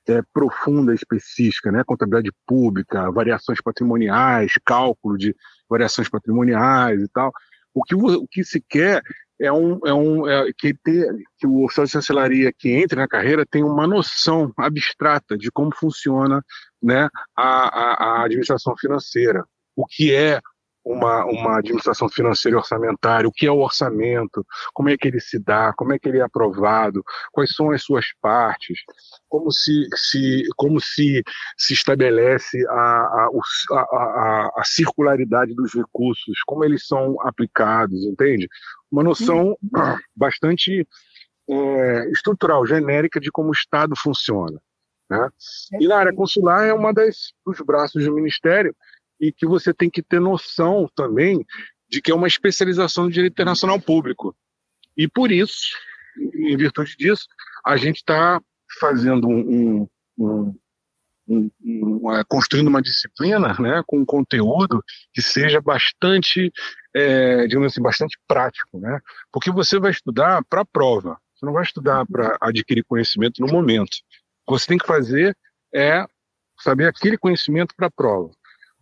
é, 0.10 0.22
profunda, 0.34 0.94
específica, 0.94 1.72
né? 1.72 1.84
Contabilidade 1.86 2.32
pública, 2.46 3.12
variações 3.12 3.62
patrimoniais, 3.62 4.54
cálculo 4.66 5.18
de 5.18 5.36
variações 5.70 6.10
patrimoniais 6.10 7.02
e 7.02 7.08
tal. 7.10 7.32
O 7.74 7.84
que, 7.84 7.96
o 7.96 8.28
que 8.28 8.44
se 8.44 8.60
quer 8.68 9.02
é 9.40 9.52
um, 9.52 9.80
é 9.86 9.94
um 9.94 10.28
é, 10.28 10.52
que, 10.58 10.74
ter, 10.74 11.08
que 11.38 11.48
o 11.48 11.64
oficial 11.64 11.86
de 11.86 11.92
chancelaria 11.92 12.52
que 12.52 12.70
entre 12.70 13.00
na 13.00 13.08
carreira 13.08 13.46
tenha 13.46 13.66
uma 13.66 13.88
noção 13.88 14.52
abstrata 14.58 15.38
de 15.38 15.50
como 15.52 15.74
funciona 15.74 16.44
né, 16.82 17.08
a, 17.36 17.44
a, 17.44 18.20
a 18.22 18.24
administração 18.26 18.76
financeira, 18.78 19.46
o 19.76 19.86
que 19.86 20.14
é 20.14 20.42
uma, 20.84 21.26
uma 21.26 21.58
administração 21.60 22.10
financeira 22.10 22.56
e 22.56 22.60
orçamentária, 22.60 23.28
o 23.28 23.32
que 23.32 23.46
é 23.46 23.52
o 23.52 23.60
orçamento, 23.60 24.46
como 24.74 24.90
é 24.90 24.98
que 24.98 25.08
ele 25.08 25.20
se 25.20 25.38
dá, 25.38 25.74
como 25.74 25.94
é 25.94 26.00
que 26.00 26.08
ele 26.08 26.20
é 26.20 26.22
aprovado, 26.22 27.04
quais 27.32 27.54
são 27.54 27.72
as 27.72 27.84
suas 27.84 28.06
partes, 28.22 28.80
como 29.28 29.52
se, 29.52 29.88
se, 29.96 30.44
como 30.56 30.80
se, 30.80 31.24
se 31.58 31.74
estabelece 31.74 32.66
a, 32.68 32.74
a, 32.74 33.30
a, 33.72 34.52
a, 34.58 34.64
circularidade 34.64 35.54
dos 35.54 35.74
recursos, 35.74 36.42
como 36.46 36.64
eles 36.64 36.88
são 36.88 37.20
aplicados, 37.22 38.04
entende? 38.06 38.48
Uma 38.92 39.04
noção 39.04 39.50
uhum. 39.62 39.98
bastante 40.16 40.88
é, 41.50 42.10
estrutural, 42.12 42.66
genérica 42.66 43.20
de 43.20 43.32
como 43.32 43.50
o 43.50 43.54
Estado 43.54 43.96
funciona. 43.96 44.60
Né? 45.10 45.30
E 45.80 45.88
na 45.88 45.98
área 45.98 46.14
consular 46.14 46.68
é 46.68 46.74
uma 46.74 46.94
das 46.94 47.34
dos 47.44 47.60
braços 47.62 48.06
do 48.06 48.14
Ministério 48.14 48.76
e 49.20 49.32
que 49.32 49.46
você 49.46 49.74
tem 49.74 49.90
que 49.90 50.02
ter 50.02 50.20
noção 50.20 50.90
também 50.96 51.46
de 51.90 52.02
que 52.02 52.12
é 52.12 52.16
uma 52.16 52.28
especialização 52.28 53.06
do 53.06 53.12
direito 53.12 53.34
internacional 53.34 53.80
público. 53.82 54.36
E 54.96 55.08
por 55.08 55.32
isso, 55.32 55.68
em 56.36 56.56
virtude 56.56 56.96
disso, 56.96 57.26
a 57.66 57.76
gente 57.76 57.98
está 57.98 58.40
fazendo 58.80 59.28
um, 59.28 59.88
um, 60.18 60.56
um, 61.28 61.52
um, 61.64 62.02
construindo 62.28 62.68
uma 62.68 62.82
disciplina, 62.82 63.56
né, 63.60 63.82
com 63.88 64.00
um 64.00 64.06
conteúdo 64.06 64.84
que 65.14 65.22
seja 65.22 65.60
bastante, 65.60 66.52
é, 66.96 67.48
digamos 67.48 67.74
assim, 67.74 67.82
bastante 67.82 68.18
prático, 68.28 68.80
né? 68.80 69.00
Porque 69.32 69.52
você 69.52 69.80
vai 69.80 69.92
estudar 69.92 70.44
para 70.46 70.62
a 70.62 70.66
prova. 70.66 71.18
Você 71.34 71.46
não 71.46 71.54
vai 71.54 71.64
estudar 71.64 72.06
para 72.06 72.38
adquirir 72.42 72.84
conhecimento 72.84 73.42
no 73.42 73.52
momento. 73.52 73.96
O 74.46 74.54
que 74.54 74.60
você 74.60 74.68
tem 74.68 74.78
que 74.78 74.86
fazer 74.86 75.36
é 75.74 76.06
saber 76.60 76.88
aquele 76.88 77.18
conhecimento 77.18 77.74
para 77.76 77.88
a 77.88 77.92
prova 77.92 78.32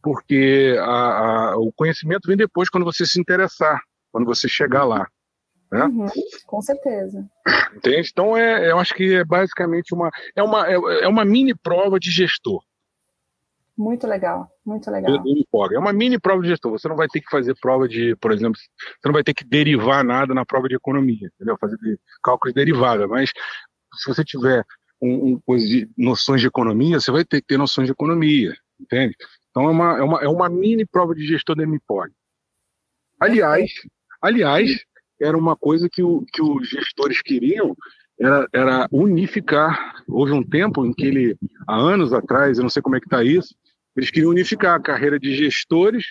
porque 0.07 0.73
a, 0.79 1.49
a, 1.51 1.57
o 1.57 1.69
conhecimento 1.73 2.27
vem 2.27 2.37
depois 2.37 2.69
quando 2.69 2.85
você 2.85 3.05
se 3.05 3.19
interessar, 3.19 3.81
quando 4.09 4.25
você 4.25 4.47
chegar 4.47 4.85
lá. 4.85 5.05
Né? 5.69 5.83
Uhum, 5.83 6.07
com 6.45 6.61
certeza. 6.61 7.27
Entende? 7.75 8.09
Então, 8.09 8.37
é, 8.37 8.71
eu 8.71 8.79
acho 8.79 8.93
que 8.93 9.15
é 9.15 9.25
basicamente 9.25 9.93
uma, 9.93 10.09
é 10.33 10.41
uma, 10.41 10.65
é, 10.65 10.75
é 11.03 11.07
uma 11.09 11.25
mini 11.25 11.53
prova 11.53 11.99
de 11.99 12.09
gestor. 12.09 12.63
Muito 13.77 14.07
legal, 14.07 14.49
muito 14.65 14.89
legal. 14.89 15.11
É 15.73 15.77
uma 15.77 15.91
mini 15.91 16.17
prova 16.17 16.41
de 16.41 16.47
gestor. 16.47 16.71
Você 16.71 16.87
não 16.87 16.95
vai 16.95 17.09
ter 17.09 17.19
que 17.19 17.29
fazer 17.29 17.53
prova 17.59 17.85
de, 17.85 18.15
por 18.15 18.31
exemplo, 18.31 18.57
você 18.57 19.07
não 19.07 19.13
vai 19.13 19.25
ter 19.25 19.33
que 19.33 19.43
derivar 19.43 20.05
nada 20.05 20.33
na 20.33 20.45
prova 20.45 20.69
de 20.69 20.75
economia, 20.75 21.29
entendeu? 21.35 21.57
Fazer 21.59 21.75
de 21.79 21.99
cálculo 22.23 22.53
de 22.53 22.55
derivada, 22.55 23.09
mas 23.09 23.31
se 23.93 24.07
você 24.07 24.23
tiver 24.23 24.63
um, 25.01 25.33
um, 25.33 25.41
noções 25.97 26.39
de 26.39 26.47
economia, 26.47 26.97
você 26.97 27.11
vai 27.11 27.25
ter 27.25 27.41
que 27.41 27.47
ter 27.47 27.57
noções 27.57 27.87
de 27.87 27.91
economia, 27.91 28.55
entende? 28.79 29.13
Então 29.57 29.69
é 29.69 29.71
uma, 29.71 29.97
é 29.97 30.03
uma, 30.03 30.19
é 30.25 30.27
uma 30.27 30.49
mini 30.49 30.85
prova 30.85 31.15
de 31.15 31.25
gestor 31.25 31.55
da 31.55 31.63
MPOG. 31.63 32.11
Aliás, 33.19 33.71
aliás, 34.21 34.69
era 35.19 35.35
uma 35.35 35.55
coisa 35.55 35.89
que, 35.91 36.03
o, 36.03 36.23
que 36.31 36.43
os 36.43 36.69
gestores 36.69 37.23
queriam, 37.23 37.75
era, 38.19 38.47
era 38.53 38.87
unificar. 38.91 39.95
Houve 40.07 40.31
um 40.33 40.43
tempo 40.43 40.85
em 40.85 40.93
que 40.93 41.07
ele, 41.07 41.35
há 41.67 41.75
anos 41.75 42.13
atrás, 42.13 42.59
eu 42.59 42.61
não 42.61 42.69
sei 42.69 42.83
como 42.83 42.97
é 42.97 42.99
que 42.99 43.07
está 43.07 43.23
isso, 43.23 43.55
eles 43.95 44.11
queriam 44.11 44.29
unificar 44.29 44.75
a 44.75 44.79
carreira 44.79 45.19
de 45.19 45.35
gestores 45.35 46.05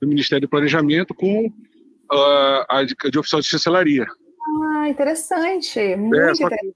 do 0.00 0.08
Ministério 0.08 0.46
do 0.46 0.50
Planejamento 0.50 1.14
com 1.14 1.48
uh, 1.48 2.64
a 2.70 2.84
de, 2.84 2.94
de 3.10 3.18
oficial 3.18 3.42
de 3.42 3.48
chancelaria. 3.48 4.06
Ah, 4.64 4.88
interessante, 4.88 5.94
muito 5.94 6.16
é, 6.16 6.32
interessante. 6.32 6.74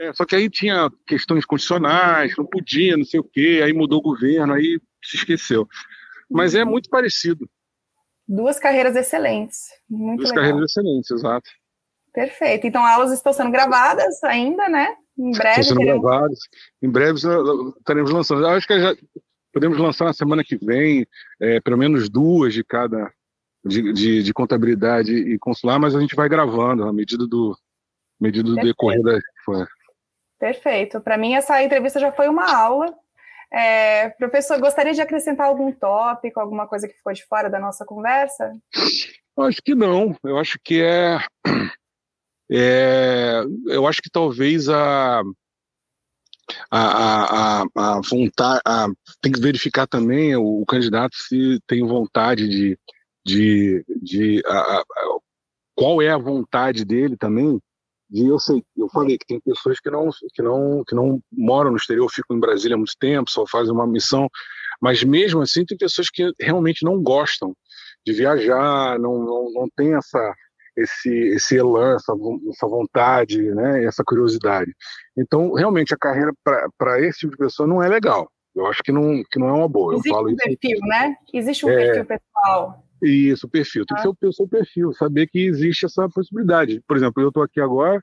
É, 0.00 0.12
só 0.14 0.24
que 0.24 0.34
aí 0.34 0.48
tinha 0.48 0.90
questões 1.06 1.44
constitucionais, 1.44 2.34
não 2.38 2.46
podia, 2.46 2.96
não 2.96 3.04
sei 3.04 3.20
o 3.20 3.24
quê, 3.24 3.60
aí 3.62 3.74
mudou 3.74 3.98
o 3.98 4.02
governo, 4.02 4.54
aí 4.54 4.80
se 5.08 5.16
esqueceu. 5.16 5.66
Mas 6.30 6.54
é 6.54 6.64
muito 6.64 6.88
parecido. 6.90 7.48
Duas 8.26 8.58
carreiras 8.58 8.96
excelentes. 8.96 9.66
Muito 9.88 10.18
Duas 10.20 10.30
legal. 10.30 10.44
carreiras 10.44 10.70
excelentes, 10.70 11.10
exato. 11.10 11.48
Perfeito. 12.12 12.66
Então, 12.66 12.84
aulas 12.84 13.12
estão 13.12 13.32
sendo 13.32 13.50
gravadas 13.50 14.22
ainda, 14.24 14.68
né? 14.68 14.96
Em 15.18 15.30
breve. 15.30 15.60
Estão 15.60 15.64
sendo 15.64 15.78
teremos... 15.78 16.02
gravadas. 16.02 16.38
Em 16.82 16.90
breve 16.90 17.18
estaremos 17.78 18.10
lançando. 18.10 18.42
Eu 18.42 18.48
acho 18.48 18.66
que 18.66 18.80
já 18.80 18.96
podemos 19.52 19.78
lançar 19.78 20.06
na 20.06 20.12
semana 20.12 20.42
que 20.42 20.56
vem, 20.56 21.06
é, 21.40 21.60
pelo 21.60 21.78
menos 21.78 22.08
duas 22.08 22.52
de 22.52 22.64
cada, 22.64 23.12
de, 23.64 23.92
de, 23.92 24.22
de, 24.22 24.34
contabilidade 24.34 25.14
e 25.14 25.38
consular, 25.38 25.78
mas 25.78 25.94
a 25.94 26.00
gente 26.00 26.14
vai 26.14 26.28
gravando 26.28 26.84
à 26.84 26.92
medida 26.92 27.26
do, 27.26 27.56
medida 28.20 28.48
do 28.48 28.56
decorrer 28.56 29.02
da. 29.02 29.18
Perfeito. 30.38 31.00
Para 31.00 31.16
mim, 31.16 31.34
essa 31.34 31.62
entrevista 31.62 31.98
já 31.98 32.12
foi 32.12 32.28
uma 32.28 32.54
aula. 32.54 32.94
É, 33.52 34.10
professor, 34.10 34.58
gostaria 34.60 34.92
de 34.92 35.00
acrescentar 35.00 35.46
algum 35.46 35.72
tópico, 35.72 36.40
alguma 36.40 36.66
coisa 36.66 36.88
que 36.88 36.94
ficou 36.94 37.12
de 37.12 37.24
fora 37.24 37.48
da 37.48 37.60
nossa 37.60 37.84
conversa? 37.84 38.52
Acho 39.38 39.60
que 39.62 39.74
não. 39.74 40.16
Eu 40.24 40.38
acho 40.38 40.58
que 40.62 40.82
é, 40.82 41.18
é 42.50 43.42
eu 43.68 43.86
acho 43.86 44.02
que 44.02 44.10
talvez 44.10 44.68
a 44.68 45.22
a, 46.70 47.62
a, 47.62 47.64
a 47.74 48.00
vontade, 48.08 48.60
a, 48.64 48.86
tem 49.20 49.32
que 49.32 49.40
verificar 49.40 49.86
também 49.86 50.36
o, 50.36 50.62
o, 50.62 50.66
candidato 50.66 51.16
se 51.16 51.60
tem 51.66 51.84
vontade 51.84 52.48
de, 52.48 52.78
de, 53.24 53.84
de 54.00 54.42
a, 54.46 54.84
qual 55.74 56.00
é 56.00 56.08
a 56.10 56.18
vontade 56.18 56.84
dele 56.84 57.16
também 57.16 57.60
e 58.10 58.26
eu 58.26 58.38
sei, 58.38 58.62
eu 58.76 58.88
falei 58.88 59.18
que 59.18 59.26
tem 59.26 59.40
pessoas 59.40 59.80
que 59.80 59.90
não, 59.90 60.08
que 60.32 60.42
não, 60.42 60.84
que 60.86 60.94
não 60.94 61.20
moram 61.32 61.70
no 61.70 61.76
exterior, 61.76 62.08
ficam 62.10 62.36
em 62.36 62.40
Brasília 62.40 62.74
há 62.74 62.78
muito 62.78 62.94
tempo, 62.98 63.30
só 63.30 63.44
fazem 63.46 63.72
uma 63.72 63.86
missão, 63.86 64.28
mas 64.80 65.02
mesmo 65.02 65.42
assim 65.42 65.64
tem 65.64 65.76
pessoas 65.76 66.08
que 66.10 66.30
realmente 66.40 66.84
não 66.84 67.02
gostam 67.02 67.54
de 68.04 68.12
viajar, 68.12 68.98
não, 68.98 69.18
não, 69.18 69.52
não 69.52 69.68
tem 69.76 69.94
essa, 69.94 70.34
esse, 70.76 71.10
esse 71.10 71.56
elan, 71.56 71.96
essa, 71.96 72.12
essa 72.50 72.68
vontade, 72.68 73.42
né, 73.54 73.84
essa 73.84 74.04
curiosidade. 74.04 74.72
Então, 75.16 75.52
realmente, 75.54 75.92
a 75.92 75.98
carreira 75.98 76.32
para 76.78 77.00
esse 77.00 77.20
tipo 77.20 77.32
de 77.32 77.38
pessoa 77.38 77.66
não 77.66 77.82
é 77.82 77.88
legal. 77.88 78.30
Eu 78.54 78.66
acho 78.66 78.82
que 78.82 78.92
não, 78.92 79.22
que 79.30 79.38
não 79.38 79.48
é 79.48 79.52
uma 79.52 79.68
boa. 79.68 79.92
Existe 79.94 80.08
eu 80.08 80.14
falo 80.14 80.30
um 80.30 80.36
perfil, 80.36 80.70
isso. 80.70 80.86
né? 80.86 81.16
Existe 81.34 81.66
um 81.66 81.70
é, 81.70 81.76
perfil 81.76 82.04
pessoal. 82.06 82.85
Isso, 83.02 83.46
o 83.46 83.50
perfil. 83.50 83.84
Tem 83.84 83.96
que 83.96 84.02
ser 84.02 84.26
o 84.26 84.32
seu 84.32 84.48
perfil, 84.48 84.92
saber 84.92 85.26
que 85.26 85.46
existe 85.46 85.86
essa 85.86 86.08
possibilidade. 86.08 86.82
Por 86.86 86.96
exemplo, 86.96 87.22
eu 87.22 87.28
estou 87.28 87.42
aqui 87.42 87.60
agora, 87.60 88.02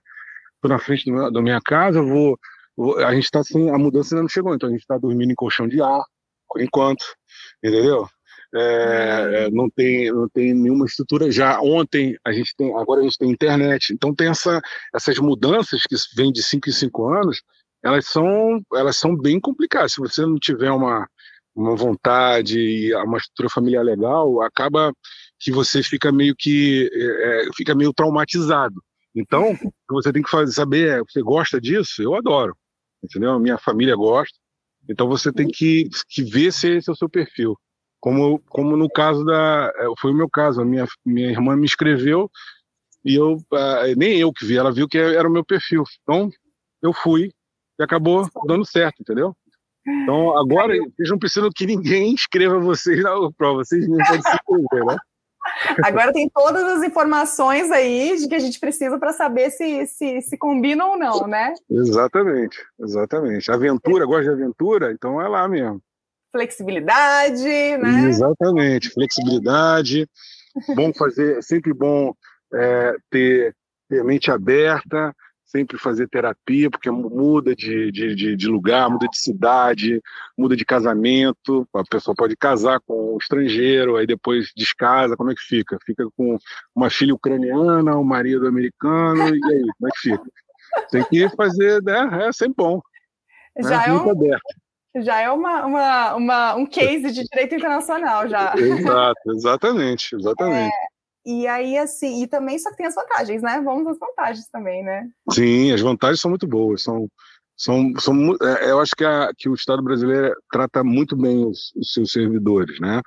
estou 0.56 0.70
na 0.70 0.80
frente 0.80 1.12
da 1.32 1.42
minha 1.42 1.60
casa, 1.62 2.02
vou, 2.02 2.38
vou 2.76 2.98
a 3.00 3.14
gente 3.14 3.26
está 3.26 3.40
assim, 3.40 3.70
a 3.70 3.78
mudança 3.78 4.14
ainda 4.14 4.24
não 4.24 4.30
chegou, 4.30 4.54
então 4.54 4.70
a 4.70 4.72
gente 4.72 4.82
está 4.82 4.98
dormindo 4.98 5.32
em 5.32 5.36
colchão 5.36 5.68
de 5.68 5.82
ar, 5.82 6.04
por 6.48 6.62
enquanto, 6.62 7.04
entendeu? 7.64 8.08
É, 8.56 9.46
é, 9.46 9.50
não 9.50 9.68
tem 9.68 10.12
não 10.12 10.30
tem 10.30 10.54
nenhuma 10.54 10.86
estrutura 10.86 11.32
já 11.32 11.60
ontem 11.60 12.16
a 12.24 12.32
gente 12.32 12.54
tem 12.56 12.72
agora 12.78 13.00
a 13.02 13.04
gente 13.04 13.18
tem 13.18 13.32
internet 13.32 13.92
então 13.92 14.14
tem 14.14 14.28
essa, 14.28 14.62
essas 14.94 15.18
mudanças 15.18 15.82
que 15.90 15.96
vêm 16.16 16.32
de 16.32 16.44
5 16.44 16.70
em 16.70 16.72
5 16.72 17.14
anos 17.16 17.42
elas 17.84 18.06
são 18.06 18.62
elas 18.76 18.96
são 18.96 19.18
bem 19.18 19.40
complicadas 19.40 19.94
se 19.94 20.00
você 20.00 20.22
não 20.22 20.36
tiver 20.36 20.70
uma 20.70 21.10
uma 21.56 21.76
vontade 21.76 22.60
e 22.60 22.96
uma 22.96 23.18
estrutura 23.18 23.50
familiar 23.50 23.84
legal, 23.84 24.42
acaba 24.42 24.94
que 25.40 25.52
você 25.52 25.84
fica 25.84 26.12
meio 26.12 26.36
que 26.38 26.90
é, 26.92 27.48
é 27.48 27.54
fica 27.56 27.76
meio 27.76 27.94
traumatizado. 27.94 28.82
Então, 29.16 29.56
você 29.90 30.12
tem 30.12 30.24
que 30.24 30.30
fazer, 30.30 30.52
saber 30.52 30.90
é, 30.90 31.00
você 31.00 31.22
gosta 31.22 31.62
disso? 31.62 32.02
Eu 32.02 32.16
adoro, 32.16 32.56
entendeu? 33.04 33.40
Minha 33.40 33.58
família 33.58 33.96
gosta. 33.96 34.36
Então 34.90 35.08
você 35.08 35.32
tem 35.32 35.48
que, 35.48 35.90
que 36.10 36.24
ver 36.24 36.52
se 36.52 36.70
esse 36.78 36.90
é 36.90 36.94
o 36.94 36.96
seu 36.96 37.10
perfil. 37.10 37.58
Como, 38.00 38.40
como 38.50 38.76
no 38.76 38.90
caso 38.90 39.24
da. 39.24 39.72
É, 39.78 39.86
foi 40.00 40.12
o 40.12 40.16
meu 40.16 40.30
caso, 40.30 40.62
a 40.62 40.66
minha, 40.66 40.86
minha 41.06 41.30
irmã 41.30 41.56
me 41.56 41.66
escreveu 41.66 42.30
e 43.06 43.16
eu. 43.16 43.38
Nem 43.96 44.20
eu 44.20 44.34
que 44.34 44.46
vi, 44.46 44.58
ela 44.58 44.74
viu 44.74 44.88
que 44.88 44.98
era 44.98 45.28
o 45.28 45.32
meu 45.32 45.46
perfil. 45.46 45.84
Então, 46.02 46.30
eu 46.82 46.92
fui 46.92 47.32
e 47.80 47.84
acabou 47.84 48.28
dando 48.46 48.66
certo, 48.66 49.02
entendeu? 49.02 49.36
Então, 49.86 50.38
agora, 50.38 50.74
vocês 50.96 51.10
não 51.10 51.20
precisam 51.20 51.50
que 51.54 51.66
ninguém 51.66 52.14
escreva 52.14 52.58
vocês 52.60 53.04
na 53.04 53.12
prova, 53.38 53.66
vocês 53.66 53.88
mesmos 53.88 54.08
podem 54.08 54.22
se 54.22 54.36
inscrever, 54.36 54.86
né? 54.86 54.98
Agora 55.84 56.14
tem 56.14 56.30
todas 56.30 56.64
as 56.64 56.84
informações 56.84 57.70
aí 57.70 58.18
de 58.18 58.28
que 58.28 58.36
a 58.36 58.40
gente 58.40 58.60
precisa 58.60 58.98
para 58.98 59.12
saber 59.12 59.52
se, 59.52 59.86
se, 59.88 60.22
se 60.22 60.38
combina 60.38 60.86
ou 60.86 60.98
não, 60.98 61.28
né? 61.28 61.54
Exatamente, 61.70 62.58
exatamente. 62.80 63.52
Aventura, 63.52 64.06
gosta 64.06 64.24
de 64.24 64.30
aventura? 64.30 64.92
Então 64.92 65.22
é 65.22 65.28
lá 65.28 65.48
mesmo. 65.48 65.82
Flexibilidade, 66.32 67.44
né? 67.44 68.10
Exatamente, 68.10 68.90
flexibilidade. 68.90 70.08
bom 70.76 70.94
fazer, 70.94 71.38
é 71.38 71.42
sempre 71.42 71.74
bom 71.74 72.14
é, 72.54 72.96
ter, 73.10 73.56
ter 73.90 74.04
mente 74.04 74.32
aberta, 74.32 75.14
sempre 75.56 75.78
fazer 75.78 76.10
terapia, 76.10 76.70
porque 76.70 76.90
muda 76.90 77.56
de, 77.56 77.92
de, 77.92 78.36
de, 78.36 78.48
lugar, 78.48 78.90
muda 78.90 79.08
de 79.08 79.20
cidade, 79.20 80.02
muda 80.36 80.56
de 80.56 80.66
casamento. 80.66 81.68
A 81.72 81.84
pessoa 81.84 82.16
pode 82.16 82.36
casar 82.36 82.80
com 82.88 83.14
um 83.14 83.18
estrangeiro, 83.18 83.96
aí 83.96 84.08
depois 84.08 84.52
descasa, 84.58 85.16
como 85.16 85.32
é 85.32 85.36
que 85.36 85.42
fica? 85.42 85.78
Fica 85.86 86.06
com 86.18 86.38
uma 86.76 86.90
filha 86.90 87.14
ucraniana, 87.14 87.96
um 87.96 88.04
marido 88.04 88.48
americano, 88.48 89.30
e 89.30 89.46
aí, 89.46 89.62
como 89.78 89.88
é 89.88 89.92
que 89.92 90.00
fica? 90.00 90.24
Tem 90.90 91.04
que 91.04 91.30
fazer, 91.36 91.84
né? 91.84 92.28
É 92.28 92.32
sempre 92.32 92.56
bom. 92.58 92.82
Né? 93.56 93.70
Já 93.70 93.78
né? 93.78 93.86
é 93.88 93.94
um, 93.94 95.04
já 95.04 95.20
é 95.22 95.32
uma, 95.32 95.66
uma, 95.66 96.16
uma, 96.16 96.56
um 96.56 96.66
case 96.66 97.12
de 97.12 97.24
direito 97.24 97.56
internacional, 97.56 98.28
já. 98.28 98.56
Exato, 98.58 99.32
exatamente, 99.32 100.16
exatamente. 100.16 100.74
É, 100.74 100.93
e 101.26 101.48
aí, 101.48 101.78
assim, 101.78 102.22
e 102.22 102.28
também 102.28 102.60
só 102.60 102.70
que 102.70 102.78
tem 102.78 102.86
as 102.86 102.96
vantagens, 102.96 103.42
né? 103.42 103.62
Vamos 103.62 103.88
às 103.88 103.98
vantagens 103.98 104.48
também, 104.50 104.84
né? 104.84 105.08
Sim, 105.32 105.72
as 105.72 105.80
vantagens 105.80 106.20
são 106.20 106.30
muito 106.30 106.46
boas. 106.46 106.84
São, 106.84 107.08
são, 107.56 107.94
são, 107.98 108.36
é, 108.42 108.72
eu 108.72 108.80
acho 108.80 108.94
que, 108.96 109.06
a, 109.06 109.32
que 109.38 109.48
o 109.48 109.54
Estado 109.54 109.82
brasileiro 109.82 110.36
trata 110.52 110.84
muito 110.84 111.16
bem 111.16 111.46
os, 111.46 111.72
os 111.76 111.94
seus 111.94 112.12
servidores, 112.12 112.78
né? 112.80 113.02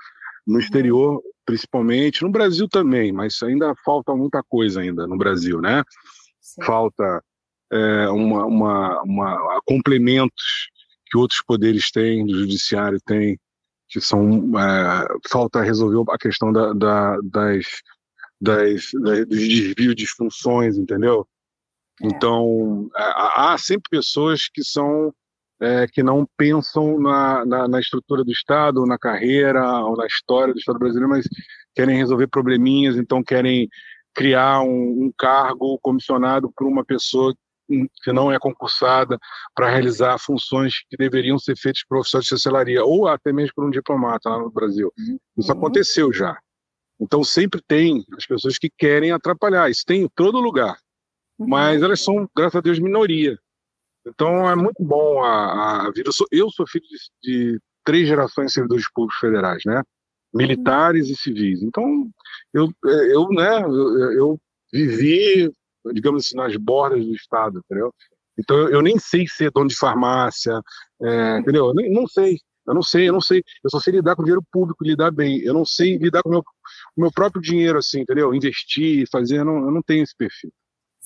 No 0.47 0.55
uhum. 0.55 0.61
exterior, 0.61 1.23
principalmente, 1.45 2.23
no 2.23 2.31
Brasil 2.31 2.67
também, 2.69 3.13
mas 3.13 3.43
ainda 3.43 3.75
falta 3.85 4.15
muita 4.15 4.43
coisa 4.49 4.81
ainda 4.81 5.07
no 5.07 5.19
Brasil, 5.19 5.61
né? 5.61 5.83
Sim. 6.41 6.63
Falta 6.63 7.23
é, 7.71 8.09
uma, 8.09 8.47
uma, 8.47 9.03
uma, 9.03 9.61
complementos 9.67 10.71
que 11.07 11.19
outros 11.19 11.43
poderes 11.47 11.91
têm, 11.91 12.25
do 12.25 12.39
judiciário 12.39 12.99
tem, 13.05 13.39
que 13.89 14.01
são 14.01 14.51
é, 14.59 15.07
falta 15.29 15.61
resolver 15.63 16.11
a 16.11 16.19
questão 16.19 16.53
da, 16.53 16.73
da, 16.73 17.19
das 17.23 17.67
das, 18.41 18.91
das, 19.03 19.27
dos 19.27 19.39
desvios 19.39 19.95
de 19.95 20.07
funções, 20.07 20.77
entendeu? 20.77 21.27
É. 22.03 22.07
Então, 22.07 22.89
há 22.95 23.57
sempre 23.59 23.91
pessoas 23.91 24.49
que 24.53 24.63
são 24.65 25.13
é, 25.61 25.87
que 25.87 26.03
não 26.03 26.29
pensam 26.37 27.01
na, 27.01 27.45
na, 27.47 27.69
na, 27.69 27.81
estrutura 27.81 28.23
do 28.23 28.31
Estado, 28.31 28.81
ou 28.81 28.87
na 28.87 28.99
carreira, 28.99 29.65
ou 29.85 29.97
na 29.97 30.07
história 30.07 30.53
do 30.53 30.59
Estado 30.59 30.79
brasileiro, 30.79 31.09
mas 31.09 31.27
querem 31.75 31.97
resolver 31.97 32.27
probleminhas, 32.27 32.97
então 32.97 33.23
querem 33.23 33.69
criar 34.15 34.61
um, 34.61 35.05
um 35.05 35.13
cargo 35.17 35.79
comissionado 35.81 36.53
por 36.55 36.67
uma 36.67 36.85
pessoa 36.85 37.35
que 38.03 38.13
não 38.13 38.31
é 38.31 38.39
concursada 38.39 39.19
para 39.55 39.69
realizar 39.69 40.19
funções 40.19 40.75
que 40.89 40.97
deveriam 40.97 41.39
ser 41.39 41.57
feitas 41.57 41.83
por 41.89 41.99
oficial 41.99 42.23
de 42.23 42.29
chancelaria, 42.29 42.85
ou 42.85 43.09
até 43.09 43.33
mesmo 43.33 43.55
por 43.57 43.67
um 43.67 43.71
diplomata 43.71 44.31
lá 44.31 44.39
no 44.39 44.51
Brasil. 44.51 44.93
Uhum. 44.97 45.19
Isso 45.37 45.51
aconteceu 45.51 46.13
já. 46.13 46.39
Então 47.01 47.23
sempre 47.23 47.61
tem 47.67 48.05
as 48.17 48.27
pessoas 48.27 48.59
que 48.59 48.71
querem 48.71 49.13
atrapalhar, 49.13 49.71
isso 49.71 49.85
tem 49.87 50.03
em 50.03 50.09
todo 50.15 50.41
lugar, 50.41 50.79
uhum. 51.39 51.49
mas 51.49 51.83
elas 51.83 52.01
são, 52.01 52.29
graças 52.35 52.57
a 52.57 52.61
Deus, 52.61 52.79
minoria. 52.79 53.39
Então 54.07 54.49
é 54.49 54.55
muito 54.55 54.83
bom 54.83 55.23
a, 55.23 55.87
a 55.87 55.91
vida. 55.91 56.09
Eu 56.09 56.13
sou, 56.13 56.27
eu 56.31 56.51
sou 56.51 56.67
filho 56.67 56.85
de, 56.85 56.99
de, 57.23 57.61
três 57.85 58.09
gerações 58.09 58.49
de 58.49 58.53
servidores 58.55 58.91
públicos 58.93 59.19
federais, 59.19 59.63
né? 59.67 59.83
Militares 60.33 61.07
uhum. 61.07 61.13
e 61.13 61.17
civis. 61.17 61.63
Então 61.63 62.09
eu, 62.55 62.71
eu 62.85 63.29
né, 63.31 63.63
eu, 63.63 64.13
eu, 64.13 64.41
vivi, 64.73 65.51
digamos 65.93 66.27
assim, 66.27 66.37
nas 66.37 66.57
bordas 66.57 67.05
do 67.05 67.15
Estado, 67.15 67.61
entendeu? 67.65 67.93
Então 68.39 68.57
eu, 68.57 68.69
eu 68.71 68.83
nem 68.83 68.99
sei 68.99 69.27
ser 69.27 69.51
dono 69.51 69.69
de 69.69 69.77
farmácia, 69.77 70.61
é, 71.03 71.39
entendeu? 71.39 71.67
Eu 71.67 71.75
nem, 71.75 71.93
não 71.93 72.07
sei. 72.07 72.39
Eu 72.67 72.75
não 72.75 72.83
sei, 72.83 73.09
eu 73.09 73.13
não 73.13 73.21
sei. 73.21 73.43
Eu 73.63 73.71
só 73.71 73.79
sei 73.79 73.95
lidar 73.95 74.17
com 74.17 74.23
dinheiro 74.23 74.43
público, 74.51 74.85
lidar 74.85 75.11
bem. 75.11 75.41
Eu 75.41 75.55
não 75.55 75.65
sei 75.65 75.97
lidar 75.97 76.23
com 76.23 76.29
o 76.29 76.33
meu, 76.33 76.43
com 76.43 77.01
meu 77.01 77.13
próprio 77.13 77.41
dinheiro, 77.41 77.79
assim, 77.79 78.01
entendeu? 78.01 78.35
Investir, 78.35 79.09
fazer, 79.11 79.39
eu 79.39 79.45
não, 79.45 79.57
eu 79.65 79.71
não 79.71 79.83
tenho 79.83 80.03
esse 80.03 80.17
perfil. 80.17 80.53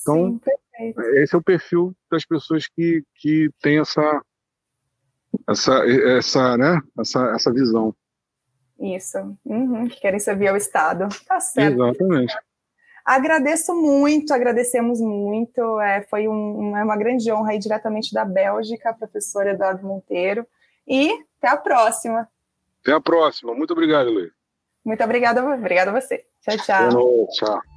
Então, 0.01 0.39
Sim, 0.77 0.93
esse 1.15 1.35
é 1.35 1.37
o 1.37 1.43
perfil 1.43 1.95
das 2.09 2.25
pessoas 2.25 2.67
que, 2.67 3.03
que 3.15 3.49
têm 3.61 3.79
essa, 3.79 4.21
essa, 5.47 5.85
essa, 6.17 6.57
né? 6.57 6.81
essa, 6.99 7.31
essa 7.35 7.53
visão. 7.53 7.93
Isso, 8.79 9.17
uhum, 9.45 9.87
que 9.87 9.99
querem 9.99 10.19
servir 10.19 10.47
ao 10.47 10.57
Estado. 10.57 11.07
Tá 11.27 11.39
certo. 11.39 11.75
Exatamente. 11.75 12.35
Agradeço 13.05 13.75
muito, 13.75 14.33
agradecemos 14.33 14.99
muito. 14.99 15.79
É, 15.79 16.01
foi 16.03 16.27
um, 16.27 16.71
uma 16.71 16.95
grande 16.95 17.31
honra 17.31 17.51
aí 17.51 17.59
diretamente 17.59 18.13
da 18.13 18.25
Bélgica, 18.25 18.93
professor 18.93 19.45
Eduardo 19.47 19.85
Monteiro. 19.85 20.45
E 20.87 21.11
até 21.37 21.49
a 21.49 21.57
próxima. 21.57 22.27
Até 22.81 22.93
a 22.93 23.01
próxima. 23.01 23.53
Muito 23.53 23.71
obrigado, 23.71 24.09
Luiz. 24.09 24.31
Muito 24.83 25.03
obrigada, 25.03 25.43
obrigada 25.43 25.91
a 25.91 26.01
você. 26.01 26.25
Tchau, 26.41 26.57
tchau. 26.57 27.27
Tchau. 27.33 27.70